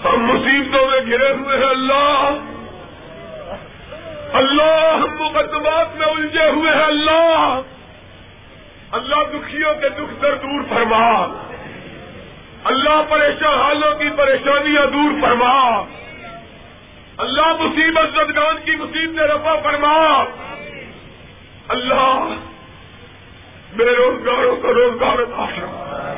ہم 0.04 0.26
مصیبتوں 0.26 0.86
میں 0.86 1.00
گرے 1.00 1.32
ہوئے 1.32 1.56
ہیں 1.56 1.70
اللہ۔ 1.70 2.30
اللہ 4.32 4.94
ہم 4.94 5.22
مقدمات 5.22 5.96
میں 5.96 6.06
الجھے 6.06 6.50
ہوئے 6.50 6.74
ہیں 6.74 6.84
اللہ۔ 6.84 7.60
اللہ 8.92 9.14
دکھیوں 9.14 9.74
کے 9.74 9.88
دکھ 9.88 10.22
در 10.22 10.34
دور 10.34 10.62
فرما۔ 10.68 11.43
اللہ 12.64 13.02
پریشان 13.08 13.60
حالوں 13.60 13.98
کی 13.98 14.10
پریشانیاں 14.16 14.86
دور 14.86 15.20
فرما۔ 15.20 15.84
اللہ 17.16 17.52
مصیبت 17.60 18.08
زدگان 18.14 18.56
کی 18.64 18.76
مصیبت 18.76 19.20
رفا 19.20 19.54
فرما۔ 19.62 20.24
اللہ 21.68 22.36
بے 23.76 23.84
روزگاروں 23.84 24.56
کو 24.56 24.74
روزگار 24.74 25.22
عطا 25.22 25.44
فرما۔ 25.44 26.12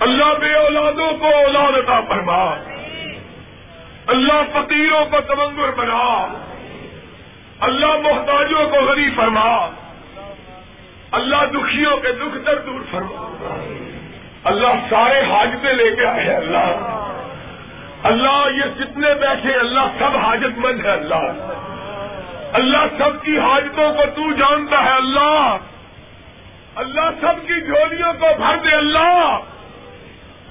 اللہ 0.00 0.38
بے 0.40 0.54
اولادوں 0.54 1.12
کو 1.18 1.26
اولاد 1.26 1.72
عطا 1.72 2.00
فرما۔ 2.00 2.54
اللہ 4.06 4.42
فقیروں 4.52 5.04
کو 5.04 5.16
تمنگر 5.20 5.70
بنا۔ 5.70 6.42
اللہ 7.60 7.86
محتاجوں 7.86 8.70
کو 8.70 8.76
غریب 8.76 9.16
فرما۔ 9.16 9.70
اللہ 11.12 11.36
دکھیوں 11.36 11.96
کے 11.96 12.12
دکھ 12.12 12.38
در 12.46 12.58
دور 12.58 12.80
فرما۔ 12.90 13.32
اللہ 14.46 14.66
سارے 14.90 15.20
حاجتیں 15.20 15.72
لے 15.72 15.96
کے 15.96 16.06
آئے 16.06 16.36
اللہ۔ 16.36 17.02
اللہ، 18.02 18.46
یہ 18.56 18.84
جتنے 18.84 19.14
بیٹھے 19.14 19.52
اللہ 19.52 19.80
سب 19.98 20.16
حاجت 20.16 20.58
مند 20.58 20.86
ہے 20.86 20.90
اللہ۔ 20.90 21.52
اللہ 22.52 22.98
سب 22.98 23.24
کی 23.24 23.38
حاجتوں 23.38 23.92
کو 23.94 24.02
تو 24.16 24.32
جانتا 24.32 24.84
ہے، 24.84 24.90
اللہ۔ 24.90 25.56
اللہ 26.74 27.10
سب 27.20 27.48
کی 27.48 27.60
جھولیوں 27.60 28.12
کو 28.12 28.26
بھر 28.38 28.56
دے، 28.56 28.74
اللہ۔ 28.74 29.38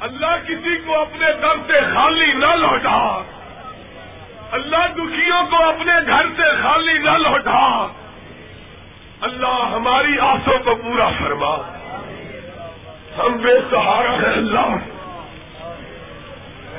اللہ 0.01 0.35
کسی 0.47 0.77
کو 0.85 1.01
اپنے 1.01 1.27
در 1.41 1.55
سے 1.67 1.81
خالی 1.95 2.33
نہ 2.33 2.55
لوٹا۔ 2.55 3.21
اللہ 4.51 4.87
دکھیوں 4.93 5.43
کو 5.45 5.69
اپنے 5.69 5.93
گھر 6.07 6.25
سے 6.35 6.61
خالی 6.63 6.93
نہ 6.93 7.11
لوٹا۔ 7.11 7.87
اللہ 9.21 9.69
ہماری 9.71 10.19
آسوں 10.19 10.59
کو 10.65 10.75
پورا 10.75 11.09
فرما۔ 11.09 11.84
ہم 13.17 13.37
بے 13.37 13.59
سہارا 13.69 14.11
ہے 14.11 14.33
اللہ۔ 14.33 14.75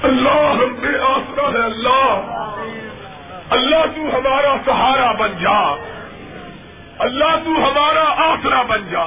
اللہ 0.02 0.30
ہم 0.30 0.74
بے 0.80 0.98
آسرا 0.98 1.48
ہے 1.48 1.64
اللہ۔ 1.64 2.22
اللہ 3.50 3.86
تو 3.96 4.18
ہمارا 4.18 4.56
سہارا 4.64 5.12
بن 5.12 5.32
جا۔ 5.40 5.74
اللہ 6.98 7.36
تو 7.44 7.50
ہمارا 7.50 8.04
آسرا 8.16 8.62
بن 8.62 8.88
جا۔ 8.90 9.04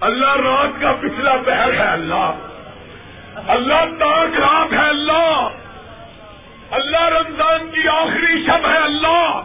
اللہ 0.00 0.36
رات 0.36 0.80
کا 0.80 0.92
پچھلا 1.00 1.36
پہر 1.46 1.72
ہے 1.72 1.92
اللہ۔ 1.92 2.34
اللہ 3.48 3.84
تاک 3.98 4.40
رات 4.40 4.72
ہے 4.72 4.88
اللہ۔ 4.88 5.48
اللہ 6.70 7.02
رمضان 7.02 7.70
کی 7.70 7.88
آخری 7.88 8.46
شب 8.46 8.68
ہے 8.68 8.78
اللہ۔ 8.78 9.40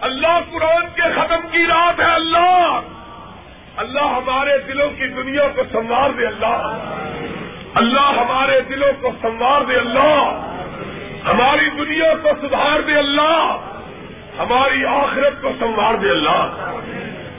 اللہ 0.00 0.40
قرآن 0.52 0.86
کے 0.94 1.02
ختم 1.02 1.48
کی 1.50 1.66
رات 1.66 2.00
ہے 2.00 2.14
اللہ۔ 2.14 2.80
اللہ 3.76 4.00
ہمارے 4.00 4.58
دلوں 4.58 4.90
کی 4.98 5.06
دنیا 5.06 5.48
کو 5.56 5.62
سنوار 5.72 6.10
دے 6.10 6.26
اللہ۔ 6.26 6.78
اللہ 7.74 8.00
ہمارے 8.00 8.60
دلوں 8.60 8.92
کو 9.00 9.10
سنوار 9.22 9.60
دے 9.60 9.74
اللہ۔ 9.74 10.50
ہماری 11.26 11.70
دنیا 11.70 12.14
کو 12.22 12.28
سدھار 12.42 12.80
دے 12.80 12.94
اللہ۔ 12.94 13.56
ہماری 14.38 14.84
آخرت 14.84 15.42
کو 15.42 15.50
سنوار 15.58 15.94
دے 15.94 16.10
اللہ۔ 16.10 16.70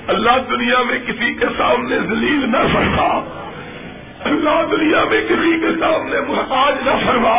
اللہ 0.08 0.32
دنیا 0.50 0.82
میں 0.82 1.00
کسی 1.08 1.34
کے 1.34 1.46
سامنے 1.58 2.00
ذلیل 2.00 2.52
نہ 2.52 2.74
فرما۔ 2.74 3.20
اللہ 4.26 4.66
دنیا 4.72 5.04
میں 5.04 5.22
کسی 5.22 5.60
کے 5.60 5.80
سامنے 5.80 6.20
محتاج 6.20 6.76
نہ 6.86 7.06
فرما۔ 7.06 7.38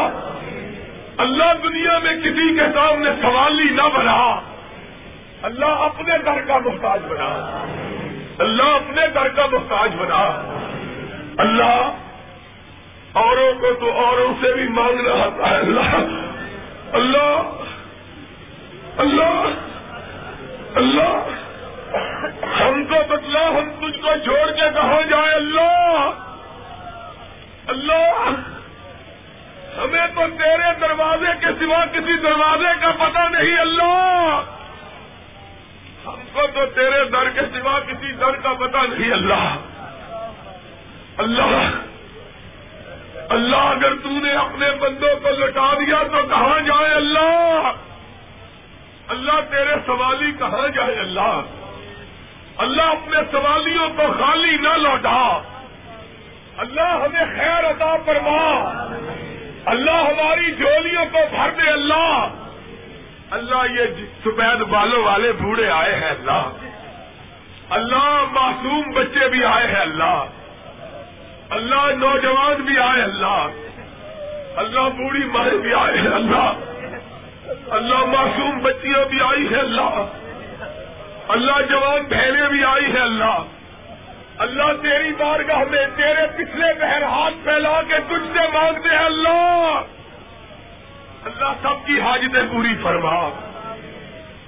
اللہ 1.17 1.53
دنیا 1.63 1.99
میں 1.99 2.17
کسی 2.17 2.55
کے 2.55 2.65
سامنے 2.75 3.11
سوالی 3.23 3.71
نہ 3.71 3.99
بنا۔ 3.99 4.41
اللہ 5.43 5.67
اپنے 5.67 6.15
گھر 6.25 6.41
کا 6.41 6.59
محتاج 6.59 7.01
بنا۔ 7.09 7.63
اللہ 8.39 8.63
اپنے 8.63 9.03
گھر 9.15 9.29
کا 9.29 9.47
محتاج 9.47 9.95
بنا۔ 9.97 10.25
اللہ 11.39 11.93
اوروں 13.13 13.53
کو 13.61 13.73
تو 13.81 13.93
اوروں 13.93 14.35
سے 14.41 14.53
بھی 14.55 14.69
مانگنا 14.69 15.13
آتا 15.23 15.51
ہے 15.51 15.57
اللہ 15.57 15.95
اللہ 16.93 17.53
اللہ 18.97 19.47
اللہ، 20.75 21.17
ہم 22.61 22.85
کو 22.85 22.97
بتلا، 23.09 23.49
ہم 23.49 23.71
تجھ 23.79 24.01
کو 24.01 24.09
چھوڑ 24.25 24.51
کے 24.51 24.67
کہاں 24.75 25.03
جائے 25.11 25.35
اللہ 25.35 26.11
اللہ، 27.67 28.29
ہمیں 29.79 30.07
تو 30.15 30.21
تیرے 30.39 30.73
دروازے 30.81 31.33
کے 31.41 31.47
سوا 31.59 31.85
کسی 31.87 32.17
دروازے 32.17 32.73
کا 32.81 32.91
پتہ 33.05 33.29
نہیں۔ 33.29 33.59
اللہ 33.59 34.41
ہم 36.07 36.21
کو 36.33 36.41
تو 36.55 36.67
تیرے 36.67 37.05
در 37.05 37.31
کے 37.31 37.41
سوا 37.41 37.81
کسی 37.81 38.13
در 38.13 38.37
کا 38.37 38.53
پتہ 38.53 38.77
نہیں، 38.77 39.13
اللہ۔ 39.13 39.57
اللہ۔ 41.17 41.71
اللہ، 43.29 43.57
اگر 43.57 43.95
تو 43.95 44.09
نے 44.09 44.33
اپنے 44.33 44.71
بندوں 44.71 45.17
کو 45.23 45.29
لٹا 45.31 45.75
دیا 45.75 46.03
تو 46.03 46.29
کہاں 46.29 46.61
جائے 46.61 46.95
اللہ؟ 46.95 47.73
اللہ 49.09 49.33
تیرے 49.51 49.75
سوالی 49.87 50.33
کہاں 50.39 50.69
جائے 50.69 50.95
اللہ؟ 50.95 51.41
اللہ 52.57 52.83
اپنے 52.83 53.17
سوالیوں 53.31 53.89
کو 53.89 54.03
خالی 54.19 54.57
نہ 54.57 54.69
لوٹا۔ 54.69 55.43
اللہ 56.57 56.81
ہمیں 56.81 57.25
خیر 57.37 57.71
عطا 57.71 57.97
فرما۔ 58.07 58.69
اللہ 59.65 59.91
ہماری 59.91 60.51
جولیوں 60.51 61.05
کو 61.13 61.19
بھر 61.31 61.51
دے، 61.51 61.71
اللہ۔ 61.71 62.29
اللہ 63.31 63.81
یہ 63.81 63.87
جی- 63.87 64.07
سفید 64.25 64.61
بالوں 64.61 65.05
والے 65.05 65.33
بوڑھے 65.33 65.71
آئے 65.71 65.95
ہیں 65.95 66.11
اللہ۔ 66.11 66.49
اللہ 67.71 68.25
معصوم 68.33 68.91
بچے 68.91 69.29
بھی 69.29 69.45
آئے 69.45 69.67
ہیں 69.67 69.81
اللہ۔ 69.81 70.25
اللہ 71.51 71.97
نوجوان 71.97 72.55
بھی 72.55 72.79
آئے 72.79 73.03
اللہ۔ 73.03 73.47
اللہ 74.57 74.81
بوڑھی 74.81 75.25
مائیں 75.25 75.59
بھی 75.59 75.75
آئے 75.75 75.99
ہیں 75.99 76.11
اللہ۔ 76.11 76.53
اللہ 77.71 78.05
معصوم 78.05 78.59
بچیاں 78.59 79.05
بھی 79.05 79.21
آئی 79.21 79.49
ہیں 79.49 79.59
اللہ۔ 79.59 80.07
اللہ 81.29 81.63
جوان 81.71 82.03
بہنیں 82.03 82.49
بھی 82.49 82.65
آئی 82.65 82.93
ہے 82.93 83.01
اللہ۔ 83.01 83.43
اللہ 84.39 84.83
تیری 84.83 85.13
بارگاہ 85.13 85.65
میں 85.71 85.87
تیرے 85.97 86.27
پچھلے 86.37 86.75
بہر 86.81 87.03
ہاتھ 87.03 87.35
پھیلا 87.45 87.83
کے 87.83 87.99
تجھ 88.07 88.39
سے 88.39 88.49
مانگتے 88.53 88.89
ہیں 88.89 89.05
اللہ۔ 89.05 89.81
اللہ 91.27 91.53
سب 91.63 91.87
کی 91.87 92.01
حاجتیں 92.01 92.53
پوری 92.53 92.75
فرما۔ 92.83 93.31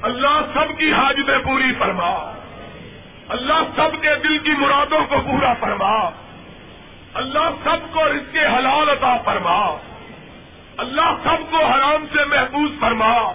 اللہ 0.03 0.41
سب 0.55 0.79
کی 0.79 0.93
حاجتیں 0.93 1.39
پوری 1.39 1.75
فرما۔ 1.79 2.33
اللہ 3.29 3.63
سب 3.77 4.03
کے 4.03 4.15
دل 4.15 4.39
کی 4.39 4.53
مرادوں 4.53 5.01
کو 5.09 5.17
پورا 5.21 5.55
فرما۔ 5.55 6.11
اللہ 7.15 7.51
سب 7.65 7.95
کو 7.95 8.05
اس 8.05 8.33
کے 8.33 8.39
حلال 8.39 8.89
عطا 8.89 9.17
فرما۔ 9.25 9.77
اللہ 10.77 11.17
سب 11.25 11.51
کو 11.51 11.65
حرام 11.65 12.07
سے 12.13 12.25
محفوظ 12.25 12.71
فرما۔ 12.81 13.33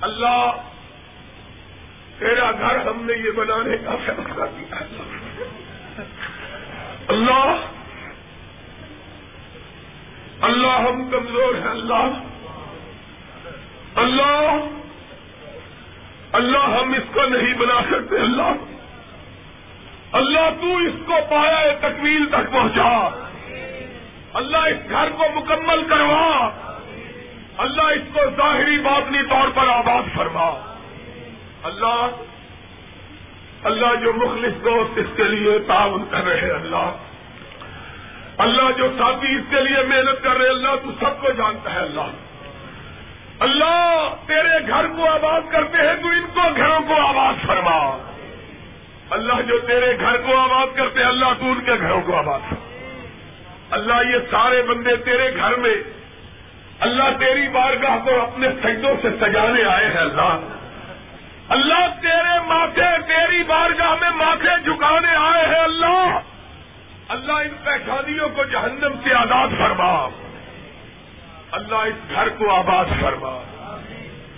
اللہ، 0.00 0.52
تیرا 2.18 2.50
گھر 2.52 2.76
ہم 2.76 3.02
نے 3.04 3.12
یہ 3.12 3.30
بنانے 3.30 3.76
کا 3.76 3.90
فیصلہ 4.06 4.44
کیا۔ 4.44 4.76
اللہ 7.08 7.77
اللہ 10.40 10.66
ہم 10.66 11.10
کمزور 11.10 11.54
ہیں 11.54 11.70
اللہ۔ 11.70 12.22
اللہ۔ 13.94 14.56
اللہ 16.32 16.58
ہم 16.58 16.92
اس 16.92 17.14
کو 17.14 17.20
نہیں 17.24 17.54
بنا 17.54 17.80
سکتے، 17.90 18.16
اللہ۔ 18.16 18.52
اللہ 20.12 20.50
تو 20.60 20.76
اس 20.76 20.92
کو 21.06 21.12
پایا 21.30 21.88
تکمیل 21.88 22.26
تک 22.26 22.52
پہنچا۔ 22.52 23.08
اللہ 24.34 24.56
اس 24.56 24.90
گھر 24.90 25.08
کو 25.10 25.40
مکمل 25.40 25.88
کروا۔ 25.88 26.50
اللہ 27.56 27.82
اس 27.82 28.14
کو 28.14 28.20
ظاہری 28.36 28.78
باطنی 28.78 29.22
طور 29.30 29.48
پر 29.54 29.68
آباد 29.68 30.16
فرما۔ 30.16 30.76
اللہ 31.62 32.06
اللہ 33.64 33.94
جو 34.04 34.12
مخلص 34.12 34.64
دوست 34.64 34.98
اس 34.98 35.16
کے 35.16 35.24
لیے 35.24 35.58
تعاون 35.58 36.04
کر 36.10 36.24
رہے 36.24 36.50
اللہ۔ 36.50 37.07
اللہ 38.38 38.70
جو 38.76 38.88
ساتھی 38.98 39.34
اس 39.36 39.42
کے 39.50 39.60
لیے 39.60 39.82
محنت 39.88 40.22
کر 40.22 40.36
رہے 40.36 40.48
اللہ 40.48 40.68
تو 40.68 40.90
سب 41.00 41.20
کو 41.20 41.28
جانتا 41.30 41.74
ہے، 41.74 41.78
اللہ۔ 41.78 42.10
اللہ 43.40 44.14
تیرے 44.26 44.68
گھر 44.68 44.86
کو 44.86 45.08
آباد 45.10 45.40
کرتے 45.50 45.78
ہیں، 45.78 46.02
تو 46.02 46.08
ان 46.08 46.26
کو 46.34 46.40
گھروں 46.56 46.80
کو 46.80 46.94
آباد 46.94 47.46
فرما۔ 47.46 48.02
اللہ 49.10 49.32
جو 49.46 49.58
تیرے 49.58 49.96
گھر 50.00 50.16
کو 50.16 50.36
آباد 50.36 50.66
کرتے 50.76 51.02
اللہ 51.02 51.24
تو 51.24 51.46
ان 51.46 51.60
کے 51.60 51.72
گھروں 51.80 52.02
کو 52.02 52.16
آباد 52.16 52.38
کر 52.50 52.56
اللہ 53.70 54.10
یہ 54.10 54.18
سارے 54.30 54.62
بندے 54.62 54.96
تیرے 54.96 55.36
گھر 55.36 55.54
میں، 55.54 55.74
اللہ 56.80 57.02
تیری 57.18 57.48
بارگاہ 57.48 57.96
کو 58.04 58.22
اپنے 58.22 58.48
سجدوں 58.48 58.94
سے 59.02 59.08
سجانے 59.20 59.64
آئے 59.64 59.86
ہیں، 59.86 60.00
اللہ۔ 60.00 60.38
اللہ 61.48 62.00
تیرے 62.02 62.40
ماتھے، 62.46 62.98
تیری 63.06 63.44
بارگاہ 63.44 63.94
میں 64.00 64.10
ماتھے 64.10 64.62
جھکانے 64.64 65.14
آئے 65.16 65.46
ہیں، 65.46 65.64
اللہ۔ 65.64 66.18
اللہ 67.38 67.50
ان 67.50 67.64
پیشانیوں 67.64 68.28
کو 68.28 68.44
جہنم 68.44 69.00
سے 69.04 69.14
آزاد 69.14 69.48
فرما۔ 69.58 70.08
اللہ 71.50 71.76
اس 71.76 72.10
گھر 72.14 72.28
کو 72.28 72.54
آباد 72.54 72.84
فرما۔ 73.00 73.42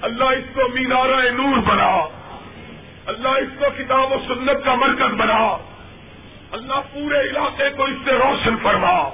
اللہ 0.03 0.25
اس 0.25 0.45
کو 0.55 0.61
مینارہ 0.75 1.31
نور 1.31 1.59
بنا۔ 1.59 2.09
اللہ 3.07 3.29
اس 3.29 3.49
کو 3.59 3.65
کتاب 3.79 4.13
و 4.13 4.17
سنت 4.29 4.65
کا 4.65 4.75
مرکز 4.75 5.15
بنا۔ 5.15 5.57
اللہ 6.51 6.81
پورے 6.93 7.21
علاقے 7.21 7.71
کو 7.71 7.85
اس 7.85 7.97
سے 8.05 8.11
روشن 8.11 8.55
فرما۔ 8.63 9.11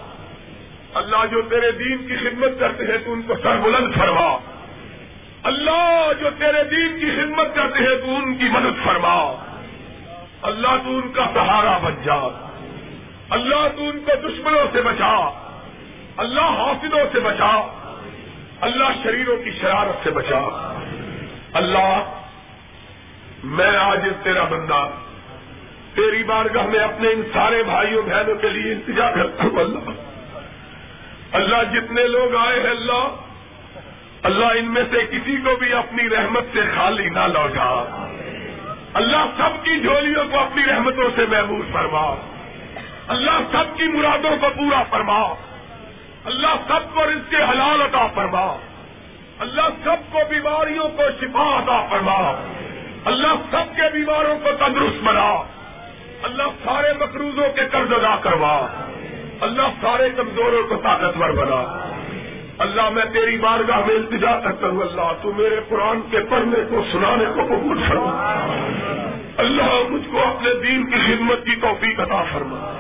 اللہ 0.95 1.27
جو 1.31 1.43
تیرے 1.43 1.73
دین 1.73 2.07
کی 2.07 2.17
خدمت 2.17 2.61
کرتے 2.61 2.85
ہیں 2.85 2.99
تو 3.05 3.13
ان 3.13 3.23
کو 3.23 3.35
سر 3.43 3.57
بلند 3.57 3.95
فرما۔ 3.95 4.39
اللہ 5.43 6.11
جو 6.21 6.31
تیرے 6.39 6.65
دین 6.65 7.01
کی 7.01 7.11
خدمت 7.11 7.55
کرتے 7.55 7.79
ہیں 7.79 8.07
تو 8.07 8.17
ان 8.17 8.37
کی 8.37 8.45
مدد 8.45 8.85
فرما۔ 8.85 9.45
اللہ 10.43 10.69
تو 10.69 10.99
ان 10.99 11.13
کا 11.13 11.25
سہارا 11.35 11.79
بن 11.79 11.95
جا۔ 12.05 12.46
اللہ 13.31 13.69
تو 13.77 13.89
ان 13.89 13.99
کو 13.99 14.29
دشمنوں 14.29 14.65
سے 14.73 14.83
بچا، 14.83 15.31
اللہ 16.17 16.41
حاصلوں 16.41 17.01
سے 17.13 17.21
بچا، 17.21 17.79
اللہ 18.61 18.85
شریروں 19.03 19.37
کی 19.37 19.51
شرارت 19.51 20.05
سے 20.05 20.11
بچا۔ 20.11 20.39
اللہ، 21.53 22.21
میں 23.45 23.77
آج 23.77 24.09
تیرا 24.23 24.45
بندہ، 24.45 24.89
تیری 25.95 26.25
بارگاہ 26.25 26.67
میں 26.67 26.81
اپنے 26.81 27.09
ان 27.09 27.23
سارے 27.33 27.63
بھائیوں، 27.63 28.03
بہنوں 28.03 28.35
کے 28.35 28.49
لیے 28.49 28.73
انتظار 28.73 29.13
کرتا 29.13 29.45
ہوں۔ 29.45 29.59
اللہ 29.59 29.91
اللہ 31.33 31.57
جتنے 31.73 32.07
لوگ 32.07 32.37
آئے 32.37 32.61
ہیں، 32.61 32.71
اللہ 32.71 33.17
اللہ 34.23 34.45
ان 34.45 34.75
میں 34.75 34.83
سے 34.91 35.07
کسی 35.11 35.37
کو 35.37 35.57
بھی 35.57 35.73
اپنی 35.73 36.09
رحمت 36.09 36.45
سے 36.53 36.61
خالی 36.77 37.09
نہ 37.09 37.27
لوٹا۔ 37.27 37.85
اللہ 38.95 39.27
سب 39.37 39.65
کی 39.65 39.81
جھولیوں 39.81 40.25
کو 40.31 40.41
اپنی 40.41 40.63
رحمتوں 40.67 41.11
سے 41.17 41.27
محبوب 41.29 41.73
فرما۔ 41.73 42.15
اللہ 43.09 43.31
سب 43.53 43.77
کی 43.77 43.85
مرادوں 43.85 44.37
کو 44.41 44.47
پورا 44.57 44.83
فرما. 44.91 45.35
اللہ 46.25 46.55
سب 46.69 46.95
کو 46.95 47.03
اس 47.03 47.31
کے 47.31 47.37
حلال 47.37 47.83
عطا 47.83 48.07
فرما. 48.15 48.57
اللہ 49.39 49.69
سب 49.85 50.13
کو 50.13 50.19
بیماریوں 50.29 50.89
کو 50.89 51.03
شفا 51.21 51.59
عطا 51.59 51.87
فرما. 51.91 52.43
اللہ 53.05 53.35
سب 53.51 53.77
کے 53.77 53.83
بیماروں 53.93 54.39
کو 54.39 54.49
تندرست 54.59 55.05
بنا. 55.05 55.43
اللہ 56.23 56.43
سارے 56.43 56.93
مقروضوں 57.01 57.49
کے 57.55 57.61
قرض 57.71 57.93
ادا 57.93 58.17
کروا. 58.17 58.67
اللہ 59.41 59.63
سارے 59.81 60.11
کمزوروں 60.17 60.69
کو 60.69 60.77
طاقتور 60.77 61.31
بنا. 61.31 61.93
اللہ 62.59 62.91
میں 62.91 63.05
تیری 63.13 63.39
بارگاہ 63.39 63.79
میں 63.87 63.95
التجا 63.95 64.41
کرتا 64.41 64.69
ہوں، 64.69 64.81
اللہ، 64.81 65.13
تو 65.23 65.33
میرے 65.33 65.61
قرآن 65.69 66.01
کے 66.11 66.19
پڑھنے 66.31 66.57
کو، 66.71 66.85
سنانے 66.93 67.25
کو 67.35 67.45
قبول 67.47 67.83
فرما. 67.89 68.11
اللہ، 69.37 69.89
مجھ 69.89 70.09
کو 70.13 70.19
اپنے 70.19 70.51
دین 70.63 70.91
کی 70.91 70.97
خدمت 71.07 71.45
کی 71.45 71.57
توفیق 71.57 72.01
عطا 72.01 72.25
فرما. 72.33 72.73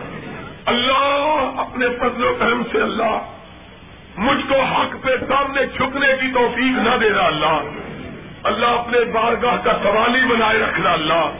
اللہ 0.66 1.52
اپنے 1.56 1.86
فضل 2.00 2.24
و 2.24 2.34
کرم 2.38 2.62
سے 2.72 2.78
اللہ 2.82 3.18
مجھ 4.16 4.48
کو 4.48 4.60
حق 4.60 5.02
پہ 5.02 5.16
سامنے 5.28 5.66
جھکنے 5.66 6.06
کی 6.20 6.32
توفیق 6.34 6.78
نہ 6.78 6.96
دے 6.96 7.12
رہا 7.12 7.26
اللہ۔ 7.26 7.60
اللہ 8.44 8.66
اپنے 8.66 9.04
بارگاہ 9.04 9.56
کا 9.64 9.72
سوالی 9.82 10.26
بنائے 10.26 10.58
رکھنا 10.58 10.92
اللہ۔ 10.92 11.30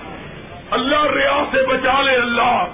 اللہ 0.70 1.02
ریا 1.02 1.44
سے 1.52 1.66
بچا 1.66 2.00
لے 2.02 2.16
اللہ۔ 2.16 2.64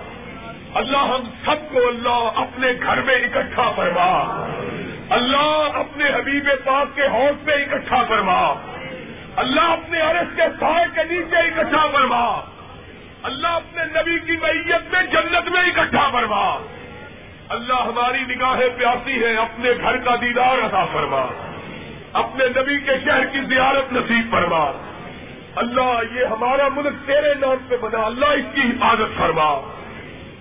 اللہ 0.74 0.96
ہم 0.96 1.22
سب 1.44 1.72
کو 1.72 1.88
اللہ 1.88 2.30
اپنے 2.36 2.72
گھر 2.82 3.02
میں 3.02 3.14
اکٹھا 3.14 3.70
فرما۔ 3.76 4.46
اللہ 5.10 5.68
اپنے 5.74 6.04
حبیب 6.04 6.48
پاک 6.64 6.96
کے 6.96 7.02
حوض 7.02 7.44
پہ 7.44 7.52
اکٹھا 7.52 8.02
فرما۔ 8.08 8.54
اللہ 9.36 9.60
اپنے 9.60 10.00
عرص 10.00 10.36
کے 10.36 10.42
سائے 10.60 10.84
کے 10.94 11.14
نیچے 11.14 11.36
اکٹھا 11.36 11.86
فرما۔ 11.92 12.51
اللہ 13.22 13.48
اپنے 13.48 13.84
نبی 13.84 14.18
کی 14.18 14.32
میت 14.32 14.92
میں 14.92 15.02
جنت 15.02 15.48
میں 15.48 15.60
اکٹھا 15.60 16.08
فرما۔ 16.12 16.66
اللہ 17.48 17.74
ہماری 17.74 18.34
نگاہیں 18.34 18.78
پیاسی 18.78 19.24
ہے 19.24 19.36
اپنے 19.36 19.70
گھر 19.82 19.96
کا 19.96 20.14
دیدار 20.20 20.66
عطا 20.66 20.84
فرما۔ 20.84 21.26
اپنے 22.12 22.44
نبی 22.60 22.80
کے 22.80 22.92
شہر 23.04 23.24
کی 23.24 23.40
زیارت 23.40 23.92
نصیب 23.92 24.30
فرما۔ 24.30 24.72
اللہ، 25.56 26.20
یہ 26.20 26.24
ہمارا 26.24 26.68
ملک 26.68 27.06
تیرے 27.06 27.34
نام 27.34 27.56
پہ 27.68 27.76
بنا۔ 27.76 27.98
اللہ 27.98 28.26
اس 28.26 28.54
کی 28.54 28.60
حفاظت 28.60 29.18
فرما۔ 29.18 29.70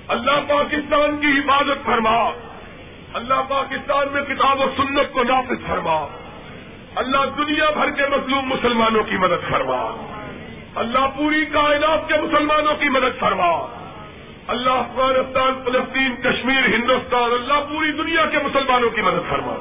اللہ 0.08 0.32
پاکستان 0.32 1.18
کی 1.18 1.28
حفاظت 1.28 1.86
فرما۔ 1.86 2.32
اللہ 3.14 3.42
پاکستان 3.48 4.08
میں 4.12 4.22
کتاب 4.22 4.60
و 4.60 4.66
سنت 4.78 5.12
کو 5.12 5.24
نافذ 5.24 5.68
فرما۔ 5.68 6.08
اللہ 6.96 7.18
دنیا 7.38 7.70
بھر 7.70 7.90
کے 7.90 8.04
مظلوم 8.08 8.46
مسلمانوں 8.46 9.04
کی 9.04 9.18
مدد 9.18 9.50
فرما۔ 9.50 10.11
اللہ 10.76 11.08
پوری 11.18 11.46
کائنات 11.46 12.08
کے 12.08 12.14
مسلمانوں 12.22 12.76
کی 12.76 12.90
مدد 12.90 13.20
فرما۔ 13.20 13.68
اللہ 14.48 14.70
افغانستان، 14.70 15.64
فلسطین، 15.66 16.16
کشمیر، 16.16 16.66
ہندوستان، 16.66 17.24
اللہ 17.24 17.54
پوری 17.54 17.92
دنیا 17.92 18.26
کے 18.26 18.38
مسلمانوں 18.38 18.90
کی 18.90 19.02
مدد 19.02 19.30
فرما۔ 19.30 19.56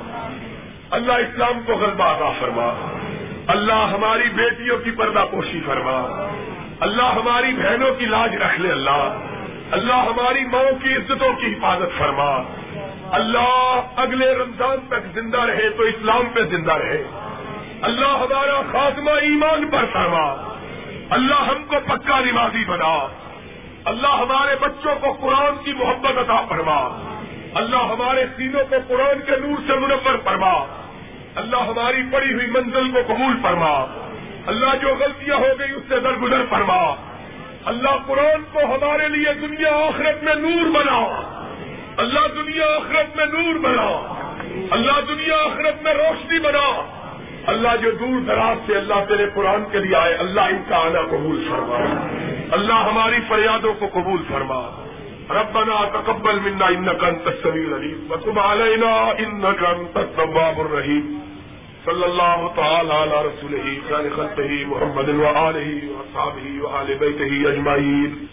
اللہ 0.91 1.13
اسلام 1.13 1.61
کو 1.67 1.73
غلبہ 1.73 2.05
عطا 2.05 2.31
فرما۔ 2.41 2.97
اللہ 3.47 3.73
ہماری 3.73 4.29
بیٹیوں 4.35 4.79
کی 4.79 4.91
پردہ 4.91 5.25
پوشی 5.31 5.61
فرما۔ 5.67 6.27
اللہ 6.81 7.03
ہماری 7.03 7.53
بہنوں 7.53 7.95
کی 7.95 8.07
لاج 8.07 8.35
رکھ 8.35 8.61
لے 8.61 8.71
اللہ۔ 8.71 9.19
اللہ 9.71 9.95
ہماری 9.95 10.41
ماؤں 10.41 10.79
کی 10.83 10.97
عزتوں 10.97 11.33
کی 11.33 11.47
حفاظت 11.47 11.99
فرما۔ 11.99 12.43
اللہ 13.11 13.81
اگلے 13.97 14.35
رمضان 14.35 14.79
تک 14.89 15.15
زندہ 15.15 15.41
رہے 15.41 15.71
تو 15.71 15.83
اسلام 15.83 16.23
پہ 16.35 16.41
زندہ 16.43 16.73
رہے۔ 16.73 17.03
اللہ 17.83 18.07
ہمارا 18.07 18.63
خاتمہ 18.73 19.11
ایمان 19.11 19.69
پر 19.71 19.85
فرما۔ 19.93 20.50
اللہ 21.11 21.35
ہم 21.35 21.65
کو 21.65 21.77
پکا 21.87 22.21
نمازی 22.21 22.65
بنا۔ 22.65 23.07
اللہ 23.85 24.07
ہمارے 24.07 24.57
بچوں 24.61 24.95
کو 25.01 25.13
قرآن 25.13 25.65
کی 25.65 25.73
محبت 25.73 26.19
عطا 26.19 26.41
فرما۔ 26.49 27.07
اللہ 27.55 27.77
ہمارے 27.77 28.25
سینوں 28.37 28.65
کو 28.71 28.77
قرآن 28.89 29.21
کے 29.27 29.33
نور 29.37 29.61
سے 29.67 29.77
منور 29.77 30.17
فرما۔ 30.25 30.53
اللہ 31.35 31.57
ہماری 31.57 32.03
پڑی 32.13 32.35
ہوئی 32.35 32.47
منزل 32.47 32.91
کو 32.91 32.99
قبول 33.07 33.33
فرما۔ 33.43 33.87
اللہ 34.47 34.77
جو 34.83 34.95
غلطیاں 34.95 35.37
ہو 35.37 35.59
گئی 35.59 35.71
اس 35.71 35.83
سے 35.89 36.01
درگزر 36.01 36.43
فرما۔ 36.51 36.95
اللہ 37.65 37.91
قرآن 38.07 38.43
کو 38.53 38.59
ہمارے 38.59 39.09
لیے 39.09 39.35
دنیا 39.35 39.77
آخرت 39.77 40.23
میں 40.23 40.35
نور 40.35 40.71
بنا۔ 40.71 41.21
اللہ 41.97 42.21
دنیا 42.35 42.67
آخرت 42.67 43.17
میں 43.17 43.27
نور 43.27 43.59
بنا۔ 43.59 44.15
اللہ 44.71 45.01
دنیا 45.09 45.37
آخرت 45.37 45.83
میں 45.83 45.95
روشنی 45.95 46.39
بنا۔ 46.39 47.00
اللہ 47.47 47.77
جو 47.83 47.91
دور 47.91 48.21
دراز 48.21 48.67
سے 48.67 48.77
اللہ 48.77 48.95
تیرے 49.09 49.27
قرآن 49.35 49.65
کے 49.73 49.79
لیے 49.79 49.97
آئے، 49.97 50.15
اللہ 50.15 50.41
ان 50.41 50.63
کا 50.69 50.77
آنا 50.77 51.01
قبول 51.01 51.49
فرما۔ 51.51 52.07
اللہ 52.51 52.73
ہماری 52.73 53.17
فریادوں 53.29 53.75
کو 53.79 53.87
قبول 53.93 54.23
فرما۔ 54.29 54.85
ربنا 55.31 56.01
تقبل 56.01 56.39
منا 56.39 56.67
انك 56.67 57.05
انت 57.05 57.27
السميع 57.27 57.67
العليم 57.67 58.13
وتب 58.13 58.41
علينا 58.41 59.11
انك 59.19 59.65
انت 59.65 59.97
التواب 59.97 60.61
الرحيم 60.61 61.19
صلى 61.85 62.05
الله 62.05 62.53
تعالى 62.57 62.93
على 62.93 63.29
رسوله 63.29 63.79
خير 63.89 64.17
خلقه 64.17 64.67
محمد 64.67 65.09
وآله 65.09 65.89
وأصحابه 65.91 66.63
وآل 66.63 66.95
بيته 66.95 67.53
أجمعين 67.53 68.31